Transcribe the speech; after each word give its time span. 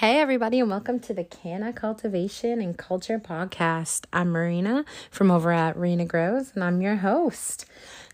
Hey, 0.00 0.18
everybody, 0.18 0.60
and 0.60 0.70
welcome 0.70 0.98
to 1.00 1.12
the 1.12 1.24
Canna 1.24 1.74
Cultivation 1.74 2.62
and 2.62 2.74
Culture 2.74 3.18
Podcast. 3.18 4.06
I'm 4.14 4.30
Marina 4.30 4.86
from 5.10 5.30
over 5.30 5.52
at 5.52 5.76
Rena 5.76 6.06
Grows, 6.06 6.52
and 6.54 6.64
I'm 6.64 6.80
your 6.80 6.96
host. 6.96 7.66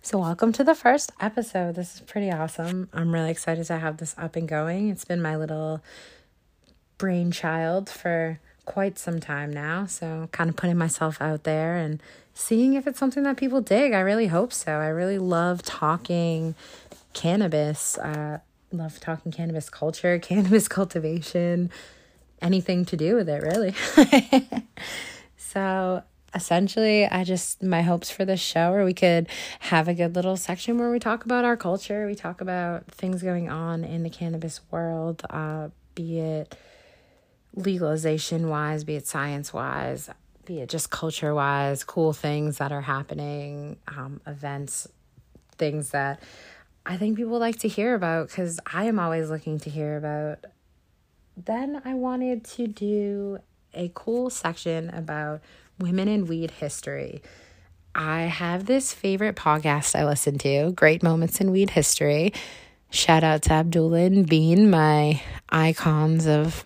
So, 0.02 0.18
welcome 0.18 0.50
to 0.54 0.64
the 0.64 0.74
first 0.74 1.12
episode. 1.20 1.76
This 1.76 1.94
is 1.94 2.00
pretty 2.00 2.28
awesome. 2.32 2.88
I'm 2.92 3.14
really 3.14 3.30
excited 3.30 3.66
to 3.66 3.78
have 3.78 3.98
this 3.98 4.16
up 4.18 4.34
and 4.34 4.48
going. 4.48 4.88
It's 4.88 5.04
been 5.04 5.22
my 5.22 5.36
little 5.36 5.80
brainchild 6.98 7.88
for 7.88 8.40
quite 8.64 8.98
some 8.98 9.20
time 9.20 9.52
now. 9.52 9.86
So, 9.86 10.28
kind 10.32 10.50
of 10.50 10.56
putting 10.56 10.76
myself 10.76 11.22
out 11.22 11.44
there 11.44 11.76
and 11.76 12.02
seeing 12.34 12.74
if 12.74 12.88
it's 12.88 12.98
something 12.98 13.22
that 13.22 13.36
people 13.36 13.60
dig. 13.60 13.92
I 13.92 14.00
really 14.00 14.26
hope 14.26 14.52
so. 14.52 14.72
I 14.72 14.88
really 14.88 15.18
love 15.18 15.62
talking 15.62 16.56
cannabis. 17.12 17.96
Uh, 17.96 18.40
love 18.72 19.00
talking 19.00 19.32
cannabis 19.32 19.70
culture, 19.70 20.18
cannabis 20.22 20.68
cultivation, 20.68 21.70
anything 22.40 22.84
to 22.86 22.96
do 22.96 23.14
with 23.14 23.28
it, 23.28 23.42
really. 23.42 23.74
so, 25.36 26.02
essentially, 26.34 27.06
I 27.06 27.24
just, 27.24 27.62
my 27.62 27.82
hopes 27.82 28.10
for 28.10 28.24
this 28.24 28.40
show 28.40 28.72
are 28.72 28.84
we 28.84 28.94
could 28.94 29.28
have 29.60 29.88
a 29.88 29.94
good 29.94 30.14
little 30.14 30.36
section 30.36 30.78
where 30.78 30.90
we 30.90 30.98
talk 30.98 31.24
about 31.24 31.44
our 31.44 31.56
culture, 31.56 32.06
we 32.06 32.14
talk 32.14 32.40
about 32.40 32.86
things 32.86 33.22
going 33.22 33.48
on 33.48 33.84
in 33.84 34.02
the 34.02 34.10
cannabis 34.10 34.60
world, 34.70 35.22
uh, 35.30 35.68
be 35.94 36.18
it 36.20 36.56
legalization 37.54 38.48
wise, 38.48 38.84
be 38.84 38.96
it 38.96 39.06
science 39.06 39.52
wise, 39.52 40.10
be 40.44 40.60
it 40.60 40.68
just 40.68 40.90
culture 40.90 41.34
wise, 41.34 41.82
cool 41.84 42.12
things 42.12 42.58
that 42.58 42.70
are 42.70 42.82
happening, 42.82 43.78
um, 43.88 44.20
events, 44.26 44.86
things 45.56 45.90
that 45.90 46.20
I 46.88 46.96
think 46.96 47.16
people 47.16 47.40
like 47.40 47.58
to 47.60 47.68
hear 47.68 47.96
about 47.96 48.28
because 48.28 48.60
I 48.72 48.84
am 48.84 49.00
always 49.00 49.28
looking 49.28 49.58
to 49.60 49.70
hear 49.70 49.96
about. 49.96 50.44
Then 51.36 51.82
I 51.84 51.94
wanted 51.94 52.44
to 52.44 52.68
do 52.68 53.38
a 53.74 53.90
cool 53.92 54.30
section 54.30 54.90
about 54.90 55.40
women 55.80 56.06
in 56.06 56.26
weed 56.26 56.52
history. 56.52 57.22
I 57.92 58.22
have 58.22 58.66
this 58.66 58.94
favorite 58.94 59.34
podcast 59.34 59.98
I 59.98 60.04
listen 60.04 60.38
to, 60.38 60.70
Great 60.72 61.02
Moments 61.02 61.40
in 61.40 61.50
Weed 61.50 61.70
History. 61.70 62.32
Shout 62.90 63.24
out 63.24 63.42
to 63.42 63.52
Abdullah 63.52 64.02
and 64.02 64.28
Bean, 64.28 64.70
my 64.70 65.20
icons 65.48 66.28
of 66.28 66.64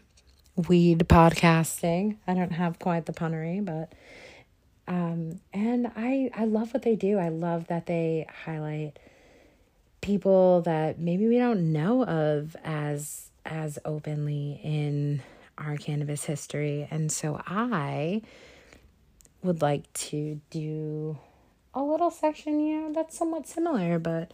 weed 0.69 0.99
podcasting. 1.09 2.17
I 2.27 2.35
don't 2.35 2.53
have 2.53 2.79
quite 2.79 3.07
the 3.07 3.15
punnery, 3.15 3.65
but 3.65 3.95
um 4.87 5.41
and 5.55 5.91
I 5.97 6.31
I 6.35 6.45
love 6.45 6.75
what 6.75 6.83
they 6.83 6.95
do. 6.95 7.17
I 7.17 7.31
love 7.31 7.69
that 7.69 7.87
they 7.87 8.27
highlight 8.45 8.99
people 10.01 10.63
that 10.63 10.99
maybe 10.99 11.27
we 11.29 11.39
don't 11.39 11.73
know 11.73 12.05
of 12.05 12.57
as 12.65 13.31
as 13.45 13.79
openly 13.85 14.61
in 14.63 15.23
our 15.59 15.77
cannabis 15.77 16.25
history. 16.25 16.87
And 16.91 17.11
so 17.11 17.41
I 17.47 18.23
would 19.43 19.63
like 19.63 19.93
to 19.93 20.41
do 20.51 21.19
a 21.75 21.83
little 21.83 22.11
section, 22.11 22.61
you 22.61 22.81
know, 22.81 22.93
that's 22.93 23.17
somewhat 23.17 23.47
similar, 23.47 23.99
but 23.99 24.33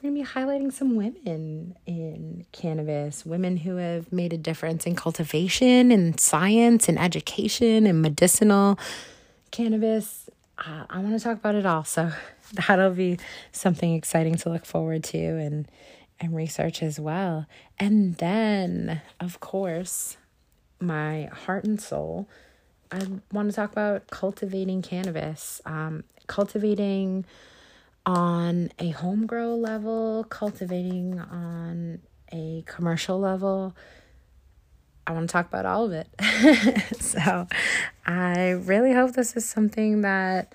we're 0.00 0.10
going 0.10 0.14
to 0.14 0.22
be 0.22 0.26
highlighting 0.26 0.72
some 0.72 0.96
women 0.96 1.76
in 1.86 2.46
cannabis, 2.52 3.26
women 3.26 3.58
who 3.58 3.76
have 3.76 4.12
made 4.12 4.32
a 4.32 4.38
difference 4.38 4.86
in 4.86 4.94
cultivation 4.94 5.90
and 5.90 6.18
science 6.18 6.88
and 6.88 6.98
education 6.98 7.86
and 7.86 8.00
medicinal 8.00 8.78
cannabis. 9.50 10.30
Uh, 10.58 10.84
I 10.88 10.98
want 11.00 11.18
to 11.18 11.22
talk 11.22 11.38
about 11.38 11.54
it 11.54 11.66
all. 11.66 11.84
So 11.84 12.12
that'll 12.52 12.90
be 12.90 13.18
something 13.52 13.94
exciting 13.94 14.36
to 14.36 14.50
look 14.50 14.64
forward 14.64 15.04
to 15.04 15.18
and 15.18 15.68
and 16.20 16.34
research 16.34 16.82
as 16.82 16.98
well. 16.98 17.46
And 17.78 18.16
then, 18.16 19.02
of 19.20 19.40
course, 19.40 20.16
my 20.80 21.26
heart 21.26 21.64
and 21.64 21.80
soul, 21.80 22.28
I 22.90 23.06
want 23.32 23.50
to 23.50 23.54
talk 23.54 23.72
about 23.72 24.08
cultivating 24.08 24.82
cannabis, 24.82 25.60
um, 25.64 26.04
cultivating 26.26 27.24
on 28.06 28.72
a 28.78 28.90
home 28.90 29.26
grow 29.26 29.54
level, 29.54 30.24
cultivating 30.24 31.20
on 31.20 32.00
a 32.32 32.64
commercial 32.66 33.18
level. 33.20 33.76
I 35.06 35.12
want 35.12 35.28
to 35.28 35.32
talk 35.32 35.46
about 35.46 35.66
all 35.66 35.84
of 35.84 35.92
it. 35.92 36.08
so 37.00 37.46
I 38.06 38.50
really 38.50 38.92
hope 38.92 39.12
this 39.12 39.36
is 39.36 39.48
something 39.48 40.02
that 40.02 40.52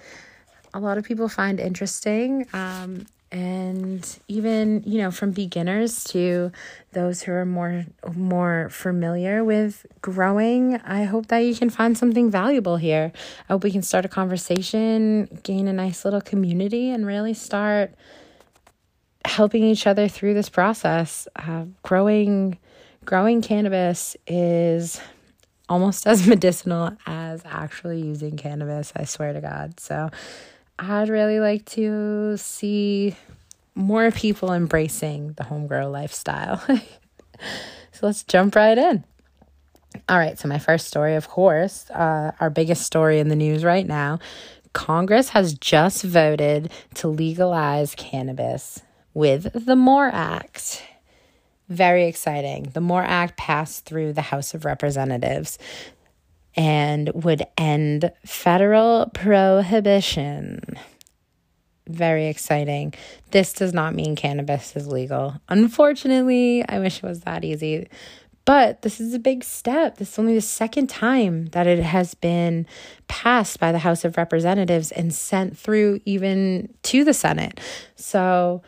a 0.74 0.80
lot 0.80 0.98
of 0.98 1.06
people 1.06 1.30
find 1.30 1.60
interesting. 1.60 2.48
Um, 2.54 3.06
and 3.34 4.20
even 4.28 4.84
you 4.86 5.00
know 5.00 5.10
from 5.10 5.32
beginners 5.32 6.04
to 6.04 6.52
those 6.92 7.24
who 7.24 7.32
are 7.32 7.46
more 7.46 7.84
more 8.14 8.70
familiar 8.70 9.44
with 9.44 9.88
growing 10.04 10.80
i 10.86 11.04
hope 11.04 11.26
that 11.28 11.40
you 11.40 11.56
can 11.56 11.68
find 11.68 11.98
something 11.98 12.30
valuable 12.30 12.78
here 12.78 13.12
i 13.50 13.54
hope 13.54 13.64
we 13.64 13.72
can 13.72 13.82
start 13.82 14.06
a 14.06 14.08
conversation 14.08 15.28
gain 15.42 15.68
a 15.68 15.74
nice 15.74 16.06
little 16.06 16.22
community 16.22 16.92
and 16.92 17.08
really 17.08 17.34
start 17.34 17.96
helping 19.26 19.64
each 19.64 19.88
other 19.88 20.08
through 20.08 20.36
this 20.36 20.50
process 20.50 21.28
uh, 21.38 21.66
growing 21.82 22.56
growing 23.04 23.42
cannabis 23.42 24.16
is 24.28 25.02
almost 25.68 26.06
as 26.08 26.28
medicinal 26.28 26.92
as 27.08 27.42
actually 27.46 28.00
using 28.00 28.38
cannabis 28.38 28.94
i 28.96 29.04
swear 29.04 29.34
to 29.34 29.42
god 29.42 29.80
so 29.80 30.12
I'd 30.80 31.10
really 31.10 31.40
like 31.40 31.66
to 31.72 32.38
see 32.38 33.16
more 33.76 34.12
people 34.12 34.54
embracing 34.54 35.34
the 35.34 35.44
homegrown 35.44 35.92
lifestyle. 35.92 36.58
so 37.92 38.06
let's 38.06 38.24
jump 38.24 38.56
right 38.56 38.78
in. 38.78 39.04
All 40.10 40.18
right, 40.18 40.38
so 40.40 40.48
my 40.48 40.58
first 40.58 40.88
story, 40.88 41.16
of 41.16 41.30
course, 41.30 41.90
uh, 41.92 42.32
our 42.40 42.50
biggest 42.50 42.84
story 42.84 43.20
in 43.20 43.30
the 43.30 43.36
news 43.36 43.64
right 43.64 43.86
now 43.86 44.20
Congress 44.74 45.30
has 45.30 45.54
just 45.54 46.04
voted 46.04 46.72
to 46.96 47.08
legalize 47.08 47.96
cannabis 47.96 48.82
with 49.14 49.66
the 49.66 49.76
MORE 49.76 50.10
Act. 50.12 50.84
Very 51.70 52.08
exciting. 52.08 52.72
The 52.74 52.82
MORE 52.82 53.04
Act 53.04 53.38
passed 53.38 53.86
through 53.86 54.14
the 54.14 54.22
House 54.22 54.54
of 54.54 54.66
Representatives 54.66 55.58
and 56.56 57.09
would 57.14 57.46
end 57.58 58.12
federal 58.25 59.09
prohibition. 59.14 60.62
Very 61.88 62.28
exciting. 62.28 62.94
This 63.31 63.53
does 63.53 63.74
not 63.74 63.94
mean 63.94 64.16
cannabis 64.16 64.75
is 64.75 64.88
legal. 64.88 65.36
Unfortunately, 65.50 66.63
I 66.68 66.80
wish 66.80 66.97
it 66.97 67.03
was 67.03 67.22
that 67.22 67.44
easy. 67.44 67.88
But 68.46 68.81
this 68.81 69.00
is 69.00 69.13
a 69.13 69.19
big 69.19 69.44
step. 69.44 69.97
This 69.97 70.13
is 70.13 70.19
only 70.19 70.36
the 70.36 70.42
second 70.42 70.88
time 70.88 71.47
that 71.47 71.66
it 71.66 71.80
has 71.80 72.13
been 72.13 72.68
passed 73.08 73.59
by 73.59 73.72
the 73.72 73.80
House 73.80 74.03
of 74.03 74.18
Representatives 74.18 74.92
and 74.92 75.13
sent 75.13 75.58
through 75.58 76.02
even 76.06 76.74
to 76.84 77.03
the 77.06 77.13
Senate. 77.13 77.59
So 77.96 78.62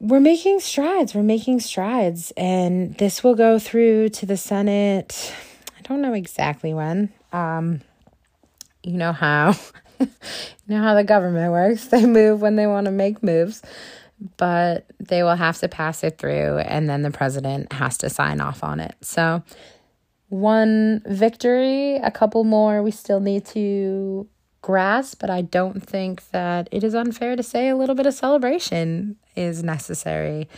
we're 0.00 0.20
making 0.20 0.60
strides. 0.60 1.14
We're 1.14 1.22
making 1.22 1.60
strides. 1.60 2.32
And 2.36 2.96
this 2.98 3.22
will 3.22 3.36
go 3.36 3.60
through 3.60 4.08
to 4.10 4.26
the 4.26 4.36
Senate 4.36 5.32
I 5.82 5.88
don't 5.88 6.00
know 6.00 6.14
exactly 6.14 6.72
when. 6.72 7.12
Um, 7.32 7.80
you 8.84 8.92
know 8.92 9.12
how 9.12 9.56
you 9.98 10.08
know 10.68 10.80
how 10.80 10.94
the 10.94 11.02
government 11.02 11.50
works. 11.50 11.86
They 11.90 12.06
move 12.06 12.40
when 12.40 12.54
they 12.54 12.68
want 12.68 12.84
to 12.84 12.92
make 12.92 13.20
moves, 13.20 13.62
but 14.36 14.86
they 15.00 15.24
will 15.24 15.34
have 15.34 15.58
to 15.58 15.68
pass 15.68 16.04
it 16.04 16.18
through 16.18 16.58
and 16.58 16.88
then 16.88 17.02
the 17.02 17.10
president 17.10 17.72
has 17.72 17.98
to 17.98 18.10
sign 18.10 18.40
off 18.40 18.62
on 18.62 18.78
it. 18.78 18.94
So 19.00 19.42
one 20.28 21.02
victory, 21.04 21.96
a 21.96 22.12
couple 22.12 22.44
more 22.44 22.80
we 22.80 22.92
still 22.92 23.20
need 23.20 23.44
to 23.46 24.28
grasp, 24.60 25.18
but 25.20 25.30
I 25.30 25.42
don't 25.42 25.84
think 25.84 26.30
that 26.30 26.68
it 26.70 26.84
is 26.84 26.94
unfair 26.94 27.34
to 27.34 27.42
say 27.42 27.68
a 27.68 27.76
little 27.76 27.96
bit 27.96 28.06
of 28.06 28.14
celebration 28.14 29.16
is 29.34 29.64
necessary 29.64 30.48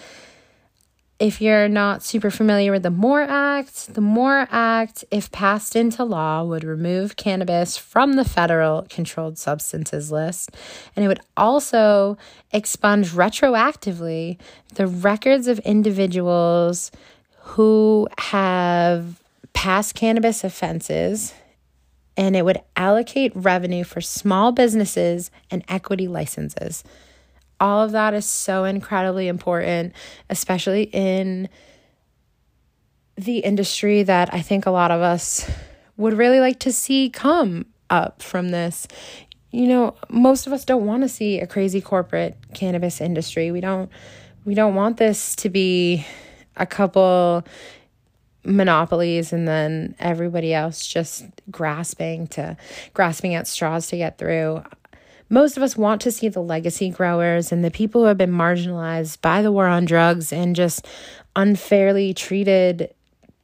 if 1.18 1.40
you're 1.40 1.68
not 1.68 2.02
super 2.02 2.30
familiar 2.30 2.72
with 2.72 2.82
the 2.82 2.90
MORE 2.90 3.22
Act, 3.22 3.94
the 3.94 4.00
MORE 4.00 4.48
Act, 4.50 5.04
if 5.10 5.30
passed 5.30 5.76
into 5.76 6.02
law, 6.02 6.42
would 6.42 6.64
remove 6.64 7.16
cannabis 7.16 7.76
from 7.76 8.14
the 8.14 8.24
federal 8.24 8.86
controlled 8.90 9.38
substances 9.38 10.10
list. 10.10 10.50
And 10.96 11.04
it 11.04 11.08
would 11.08 11.20
also 11.36 12.18
expunge 12.52 13.10
retroactively 13.10 14.38
the 14.74 14.88
records 14.88 15.46
of 15.46 15.60
individuals 15.60 16.90
who 17.38 18.08
have 18.18 19.22
past 19.52 19.94
cannabis 19.94 20.42
offenses. 20.42 21.32
And 22.16 22.34
it 22.34 22.44
would 22.44 22.60
allocate 22.76 23.32
revenue 23.34 23.84
for 23.84 24.00
small 24.00 24.50
businesses 24.50 25.30
and 25.50 25.64
equity 25.68 26.08
licenses 26.08 26.82
all 27.64 27.82
of 27.82 27.92
that 27.92 28.12
is 28.12 28.26
so 28.26 28.64
incredibly 28.64 29.26
important, 29.26 29.94
especially 30.28 30.82
in 30.92 31.48
the 33.16 33.38
industry 33.38 34.02
that 34.02 34.34
I 34.34 34.42
think 34.42 34.66
a 34.66 34.70
lot 34.70 34.90
of 34.90 35.00
us 35.00 35.50
would 35.96 36.12
really 36.12 36.40
like 36.40 36.58
to 36.60 36.72
see 36.72 37.08
come 37.08 37.64
up 37.88 38.20
from 38.20 38.50
this. 38.50 38.86
You 39.50 39.66
know, 39.68 39.96
most 40.10 40.46
of 40.46 40.52
us 40.52 40.66
don't 40.66 40.84
want 40.84 41.04
to 41.04 41.08
see 41.08 41.40
a 41.40 41.46
crazy 41.46 41.80
corporate 41.80 42.36
cannabis 42.52 43.00
industry. 43.00 43.50
We 43.50 43.62
don't 43.62 43.90
we 44.44 44.52
don't 44.52 44.74
want 44.74 44.98
this 44.98 45.34
to 45.36 45.48
be 45.48 46.04
a 46.58 46.66
couple 46.66 47.44
monopolies 48.44 49.32
and 49.32 49.48
then 49.48 49.94
everybody 49.98 50.52
else 50.52 50.86
just 50.86 51.24
grasping 51.50 52.26
to 52.26 52.58
grasping 52.92 53.34
at 53.34 53.46
straws 53.46 53.86
to 53.86 53.96
get 53.96 54.18
through 54.18 54.62
most 55.28 55.56
of 55.56 55.62
us 55.62 55.76
want 55.76 56.00
to 56.02 56.12
see 56.12 56.28
the 56.28 56.42
legacy 56.42 56.90
growers 56.90 57.50
and 57.52 57.64
the 57.64 57.70
people 57.70 58.02
who 58.02 58.08
have 58.08 58.18
been 58.18 58.32
marginalized 58.32 59.20
by 59.20 59.42
the 59.42 59.52
war 59.52 59.66
on 59.66 59.84
drugs 59.84 60.32
and 60.32 60.54
just 60.54 60.86
unfairly 61.34 62.14
treated 62.14 62.94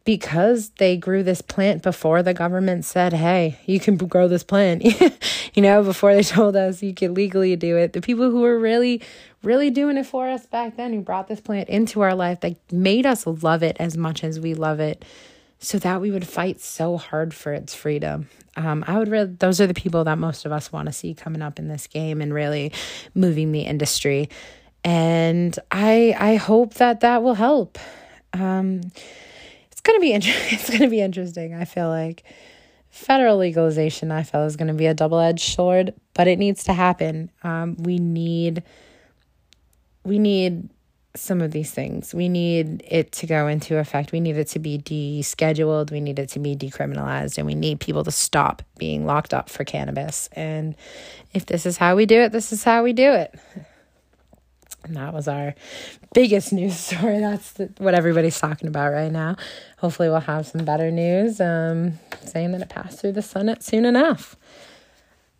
because 0.04 0.70
they 0.78 0.96
grew 0.96 1.22
this 1.22 1.42
plant 1.42 1.82
before 1.82 2.22
the 2.22 2.34
government 2.34 2.84
said, 2.84 3.12
hey, 3.12 3.58
you 3.66 3.78
can 3.78 3.96
grow 3.96 4.28
this 4.28 4.42
plant, 4.42 4.82
you 5.54 5.62
know, 5.62 5.82
before 5.82 6.14
they 6.14 6.22
told 6.22 6.56
us 6.56 6.82
you 6.82 6.94
could 6.94 7.12
legally 7.12 7.54
do 7.54 7.76
it. 7.76 7.92
The 7.92 8.00
people 8.00 8.30
who 8.30 8.40
were 8.40 8.58
really, 8.58 9.02
really 9.42 9.70
doing 9.70 9.96
it 9.96 10.06
for 10.06 10.28
us 10.28 10.46
back 10.46 10.76
then, 10.76 10.92
who 10.92 11.00
brought 11.00 11.28
this 11.28 11.40
plant 11.40 11.68
into 11.68 12.00
our 12.00 12.14
life, 12.14 12.40
that 12.40 12.56
made 12.72 13.04
us 13.04 13.26
love 13.26 13.62
it 13.62 13.76
as 13.78 13.96
much 13.96 14.24
as 14.24 14.40
we 14.40 14.54
love 14.54 14.80
it, 14.80 15.04
so 15.60 15.78
that 15.78 16.00
we 16.00 16.10
would 16.10 16.26
fight 16.26 16.58
so 16.60 16.96
hard 16.96 17.34
for 17.34 17.52
its 17.52 17.74
freedom. 17.74 18.28
Um, 18.56 18.82
I 18.86 18.98
would 18.98 19.08
really, 19.08 19.32
those 19.38 19.60
are 19.60 19.66
the 19.66 19.74
people 19.74 20.04
that 20.04 20.18
most 20.18 20.46
of 20.46 20.52
us 20.52 20.72
want 20.72 20.86
to 20.86 20.92
see 20.92 21.14
coming 21.14 21.42
up 21.42 21.58
in 21.58 21.68
this 21.68 21.86
game 21.86 22.20
and 22.22 22.32
really 22.32 22.72
moving 23.14 23.52
the 23.52 23.60
industry. 23.60 24.30
And 24.82 25.56
I, 25.70 26.16
I 26.18 26.36
hope 26.36 26.74
that 26.74 27.00
that 27.00 27.22
will 27.22 27.34
help. 27.34 27.78
Um, 28.32 28.80
it's 29.70 29.80
gonna 29.82 30.00
be 30.00 30.12
interesting. 30.14 30.58
It's 30.58 30.70
gonna 30.70 30.90
be 30.90 31.00
interesting. 31.00 31.54
I 31.54 31.66
feel 31.66 31.88
like 31.88 32.24
federal 32.88 33.36
legalization. 33.36 34.10
I 34.10 34.22
feel 34.22 34.44
is 34.44 34.56
gonna 34.56 34.74
be 34.74 34.86
a 34.86 34.94
double 34.94 35.18
edged 35.18 35.54
sword, 35.54 35.92
but 36.14 36.26
it 36.26 36.38
needs 36.38 36.64
to 36.64 36.72
happen. 36.72 37.30
Um, 37.42 37.76
we 37.78 37.98
need 37.98 38.62
we 40.04 40.18
need 40.18 40.70
some 41.16 41.40
of 41.40 41.50
these 41.50 41.72
things. 41.72 42.14
We 42.14 42.28
need 42.28 42.84
it 42.86 43.10
to 43.12 43.26
go 43.26 43.48
into 43.48 43.78
effect. 43.78 44.12
We 44.12 44.20
need 44.20 44.36
it 44.36 44.46
to 44.48 44.58
be 44.58 44.78
descheduled. 44.78 45.90
We 45.90 46.00
need 46.00 46.18
it 46.18 46.28
to 46.30 46.38
be 46.38 46.54
decriminalized. 46.54 47.36
And 47.36 47.46
we 47.46 47.54
need 47.54 47.80
people 47.80 48.04
to 48.04 48.12
stop 48.12 48.62
being 48.78 49.06
locked 49.06 49.34
up 49.34 49.48
for 49.48 49.64
cannabis. 49.64 50.28
And 50.32 50.76
if 51.32 51.46
this 51.46 51.66
is 51.66 51.76
how 51.76 51.96
we 51.96 52.06
do 52.06 52.20
it, 52.20 52.32
this 52.32 52.52
is 52.52 52.62
how 52.62 52.84
we 52.84 52.92
do 52.92 53.10
it. 53.12 53.34
And 54.84 54.96
that 54.96 55.12
was 55.12 55.28
our 55.28 55.54
biggest 56.14 56.52
news 56.52 56.78
story. 56.78 57.18
That's 57.18 57.52
the, 57.52 57.72
what 57.78 57.94
everybody's 57.94 58.38
talking 58.38 58.68
about 58.68 58.92
right 58.92 59.12
now. 59.12 59.36
Hopefully, 59.78 60.08
we'll 60.08 60.20
have 60.20 60.46
some 60.46 60.64
better 60.64 60.90
news 60.90 61.40
um, 61.40 61.98
saying 62.24 62.52
that 62.52 62.62
it 62.62 62.68
passed 62.68 63.00
through 63.00 63.12
the 63.12 63.22
Senate 63.22 63.62
soon 63.62 63.84
enough. 63.84 64.36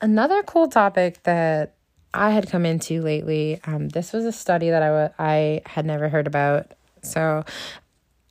Another 0.00 0.42
cool 0.42 0.66
topic 0.66 1.22
that 1.22 1.74
I 2.12 2.30
had 2.30 2.50
come 2.50 2.66
into 2.66 3.02
lately, 3.02 3.60
um, 3.64 3.88
this 3.88 4.12
was 4.12 4.24
a 4.24 4.32
study 4.32 4.70
that 4.70 4.82
I, 4.82 4.86
w- 4.86 5.14
I 5.18 5.62
had 5.66 5.86
never 5.86 6.08
heard 6.08 6.26
about. 6.26 6.72
So 7.02 7.44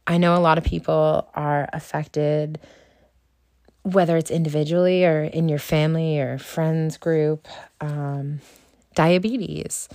I 0.05 0.17
know 0.17 0.35
a 0.35 0.39
lot 0.39 0.57
of 0.57 0.63
people 0.63 1.29
are 1.33 1.69
affected, 1.71 2.59
whether 3.83 4.17
it's 4.17 4.31
individually 4.31 5.05
or 5.05 5.23
in 5.23 5.47
your 5.47 5.59
family 5.59 6.19
or 6.19 6.37
friends 6.37 6.97
group, 6.97 7.47
um, 7.79 8.41
diabetes. 8.95 9.87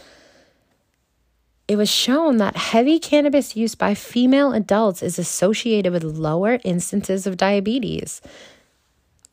It 1.66 1.76
was 1.76 1.90
shown 1.90 2.36
that 2.38 2.56
heavy 2.56 2.98
cannabis 2.98 3.56
use 3.56 3.74
by 3.74 3.94
female 3.94 4.52
adults 4.52 5.02
is 5.02 5.18
associated 5.18 5.92
with 5.92 6.04
lower 6.04 6.58
instances 6.62 7.26
of 7.26 7.36
diabetes 7.36 8.20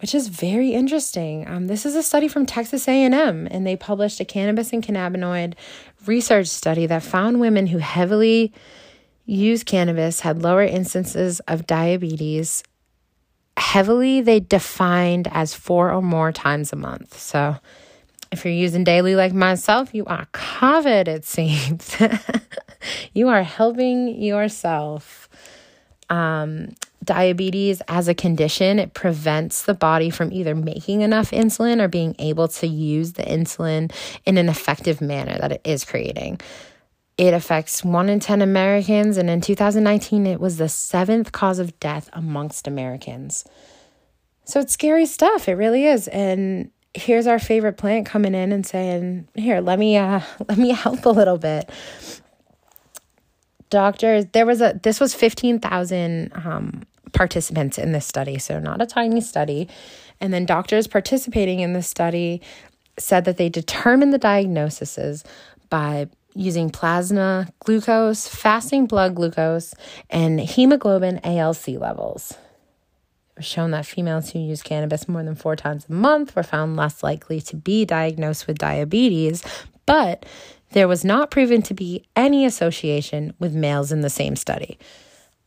which 0.02 0.16
is 0.16 0.28
very 0.28 0.72
interesting 0.72 1.48
um, 1.48 1.68
this 1.68 1.86
is 1.86 1.96
a 1.96 2.04
study 2.04 2.28
from 2.28 2.46
texas 2.46 2.88
a&m 2.88 3.48
and 3.50 3.66
they 3.66 3.76
published 3.76 4.20
a 4.20 4.26
cannabis 4.26 4.74
and 4.74 4.84
cannabinoid 4.84 5.54
research 6.06 6.48
study 6.48 6.86
that 6.86 7.04
found 7.04 7.40
women 7.40 7.68
who 7.68 7.78
heavily 7.78 8.52
use 9.26 9.64
cannabis 9.64 10.22
had 10.22 10.42
lower 10.42 10.64
instances 10.64 11.40
of 11.42 11.68
diabetes 11.68 12.64
heavily 13.58 14.22
they 14.22 14.40
defined 14.40 15.28
as 15.32 15.54
four 15.54 15.92
or 15.92 16.02
more 16.02 16.32
times 16.32 16.74
a 16.74 16.76
month 16.76 17.18
so 17.18 17.56
if 18.32 18.46
you're 18.46 18.54
using 18.54 18.84
daily 18.84 19.16
like 19.16 19.34
myself, 19.34 19.94
you 19.94 20.06
are 20.06 20.26
covered, 20.32 21.08
it 21.08 21.26
seems. 21.26 21.98
you 23.14 23.28
are 23.28 23.44
helping 23.44 24.22
yourself. 24.22 25.28
Um, 26.10 26.70
diabetes 27.04 27.82
as 27.88 28.08
a 28.08 28.14
condition, 28.14 28.80
it 28.80 28.94
prevents 28.94 29.64
the 29.64 29.74
body 29.74 30.10
from 30.10 30.32
either 30.32 30.56
making 30.56 31.02
enough 31.02 31.32
insulin 31.32 31.82
or 31.82 31.88
being 31.88 32.16
able 32.20 32.48
to 32.48 32.68
use 32.68 33.14
the 33.14 33.24
insulin 33.24 33.92
in 34.26 34.38
an 34.38 34.50
effective 34.50 35.02
manner 35.02 35.38
that 35.40 35.52
it 35.52 35.62
is 35.64 35.84
creating. 35.84 36.40
It 37.18 37.34
affects 37.34 37.84
one 37.84 38.10
in 38.10 38.20
10 38.20 38.42
Americans, 38.42 39.18
and 39.18 39.30
in 39.30 39.42
2019, 39.42 40.26
it 40.26 40.40
was 40.40 40.58
the 40.58 40.70
seventh 40.70 41.32
cause 41.32 41.60
of 41.60 41.80
death 41.80 42.10
amongst 42.14 42.68
Americans. 42.68 43.46
So 44.46 44.60
it's 44.60 44.74
scary 44.74 45.06
stuff. 45.06 45.48
It 45.48 45.54
really 45.54 45.86
is. 45.86 46.08
And 46.08 46.72
here's 46.94 47.28
our 47.28 47.40
favorite 47.40 47.78
plant 47.78 48.06
coming 48.06 48.36
in 48.36 48.52
and 48.52 48.66
saying, 48.66 49.28
"Here, 49.36 49.62
let 49.62 49.80
me 49.80 49.98
uh 49.98 50.22
let 50.48 50.58
me 50.58 50.72
help 50.72 51.06
a 51.06 51.10
little 51.10 51.38
bit." 51.38 51.70
Doctors, 53.70 54.26
there 54.34 54.46
was 54.46 54.62
a 54.62 54.80
this 54.82 55.00
was 55.00 55.14
15,000 55.14 56.32
um 56.34 56.84
participants 57.14 57.78
in 57.78 57.92
this 57.92 58.06
study, 58.06 58.38
so 58.38 58.60
not 58.60 58.82
a 58.82 58.86
tiny 58.86 59.22
study. 59.22 59.68
And 60.20 60.34
then 60.34 60.46
doctors 60.46 60.88
participating 60.88 61.60
in 61.60 61.74
this 61.74 61.88
study 61.88 62.42
said 62.98 63.26
that 63.26 63.38
they 63.38 63.50
determined 63.50 64.14
the 64.14 64.18
diagnoses 64.18 65.24
by 65.70 66.08
using 66.36 66.70
plasma 66.70 67.48
glucose, 67.60 68.28
fasting 68.28 68.86
blood 68.86 69.16
glucose, 69.16 69.74
and 70.10 70.40
hemoglobin 70.40 71.20
A1C 71.24 71.80
levels 71.80 72.32
It 72.32 73.38
was 73.38 73.46
shown 73.46 73.72
that 73.72 73.86
females 73.86 74.32
who 74.32 74.40
use 74.40 74.62
cannabis 74.62 75.08
more 75.08 75.24
than 75.24 75.36
four 75.36 75.56
times 75.56 75.86
a 75.90 75.94
month 75.94 76.36
were 76.36 76.44
found 76.44 76.76
less 76.76 77.04
likely 77.04 77.42
to 77.42 77.56
be 77.56 77.86
diagnosed 77.86 78.48
with 78.48 78.58
diabetes, 78.58 79.44
but 79.86 80.26
there 80.72 80.88
was 80.88 81.04
not 81.04 81.32
proven 81.32 81.62
to 81.64 81.74
be 81.74 82.06
any 82.16 82.46
association 82.46 83.34
with 83.40 83.54
males 83.54 83.92
in 83.92 84.02
the 84.02 84.10
same 84.10 84.36
study. 84.36 84.78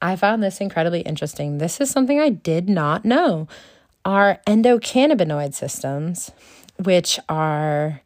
I 0.04 0.16
found 0.16 0.42
this 0.42 0.60
incredibly 0.60 1.00
interesting. 1.00 1.56
This 1.56 1.80
is 1.80 1.90
something 1.90 2.20
I 2.20 2.28
did 2.28 2.68
not 2.68 3.06
know. 3.06 3.48
Our 4.04 4.38
endocannabinoid 4.46 5.54
systems, 5.54 6.30
which 6.76 7.18
are 7.26 8.02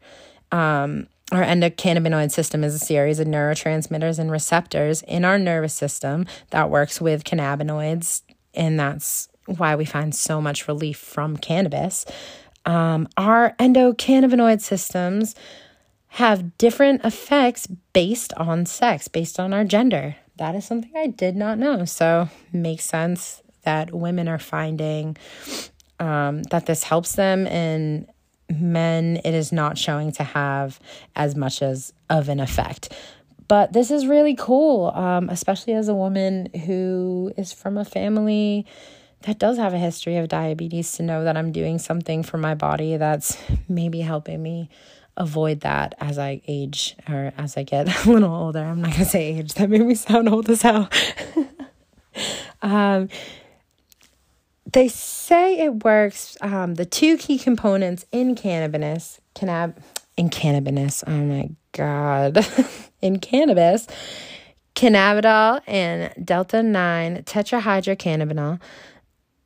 um, 0.52 1.08
our 1.32 1.42
endocannabinoid 1.42 2.30
system 2.30 2.62
is 2.62 2.72
a 2.72 2.78
series 2.78 3.18
of 3.18 3.26
neurotransmitters 3.26 4.20
and 4.20 4.30
receptors 4.30 5.02
in 5.02 5.24
our 5.24 5.40
nervous 5.40 5.74
system 5.74 6.26
that 6.50 6.70
works 6.70 7.00
with 7.00 7.24
cannabinoids, 7.24 8.22
and 8.54 8.78
that's 8.78 9.28
why 9.46 9.74
we 9.74 9.84
find 9.84 10.14
so 10.14 10.40
much 10.40 10.68
relief 10.68 10.98
from 10.98 11.36
cannabis. 11.36 12.06
Um, 12.64 13.08
our 13.16 13.56
endocannabinoid 13.58 14.60
systems 14.60 15.34
have 16.12 16.56
different 16.58 17.04
effects 17.04 17.66
based 17.66 18.32
on 18.34 18.66
sex, 18.66 19.08
based 19.08 19.40
on 19.40 19.52
our 19.52 19.64
gender. 19.64 20.14
That 20.38 20.54
is 20.54 20.64
something 20.64 20.92
I 20.96 21.08
did 21.08 21.36
not 21.36 21.58
know. 21.58 21.84
So, 21.84 22.28
makes 22.52 22.84
sense 22.84 23.42
that 23.64 23.92
women 23.92 24.28
are 24.28 24.38
finding 24.38 25.16
um, 26.00 26.42
that 26.44 26.66
this 26.66 26.84
helps 26.84 27.12
them, 27.12 27.46
and 27.46 28.06
men, 28.48 29.20
it 29.24 29.34
is 29.34 29.52
not 29.52 29.76
showing 29.76 30.12
to 30.12 30.24
have 30.24 30.80
as 31.14 31.34
much 31.34 31.60
as 31.60 31.92
of 32.08 32.28
an 32.28 32.40
effect. 32.40 32.92
But 33.48 33.72
this 33.72 33.90
is 33.90 34.06
really 34.06 34.34
cool, 34.36 34.90
um, 34.94 35.28
especially 35.30 35.72
as 35.72 35.88
a 35.88 35.94
woman 35.94 36.50
who 36.66 37.32
is 37.36 37.52
from 37.52 37.78
a 37.78 37.84
family 37.84 38.66
that 39.22 39.38
does 39.38 39.58
have 39.58 39.74
a 39.74 39.78
history 39.78 40.16
of 40.16 40.28
diabetes 40.28 40.92
to 40.92 41.02
know 41.02 41.24
that 41.24 41.36
I'm 41.36 41.50
doing 41.50 41.78
something 41.78 42.22
for 42.22 42.38
my 42.38 42.54
body 42.54 42.96
that's 42.96 43.36
maybe 43.68 44.00
helping 44.00 44.42
me 44.42 44.68
avoid 45.18 45.60
that 45.60 45.94
as 46.00 46.18
I 46.18 46.40
age 46.46 46.96
or 47.08 47.32
as 47.36 47.56
I 47.56 47.64
get 47.64 47.88
a 48.06 48.10
little 48.10 48.34
older. 48.34 48.64
I'm 48.64 48.80
not 48.80 48.94
to 48.94 49.04
say 49.04 49.36
age, 49.36 49.54
that 49.54 49.68
made 49.68 49.84
me 49.84 49.94
sound 49.94 50.28
old 50.28 50.48
as 50.48 50.62
hell. 50.62 50.88
um, 52.62 53.08
they 54.72 54.88
say 54.88 55.58
it 55.58 55.84
works. 55.84 56.36
Um, 56.40 56.74
the 56.76 56.86
two 56.86 57.18
key 57.18 57.38
components 57.38 58.06
in 58.12 58.34
cannabis, 58.34 59.20
cannab, 59.34 59.76
in 60.16 60.28
cannabis, 60.30 61.04
oh 61.06 61.10
my 61.10 61.50
God, 61.72 62.46
in 63.02 63.18
cannabis, 63.18 63.86
cannabidiol 64.74 65.60
and 65.66 66.12
delta 66.24 66.62
9 66.62 67.22
tetrahydrocannabinol 67.24 68.60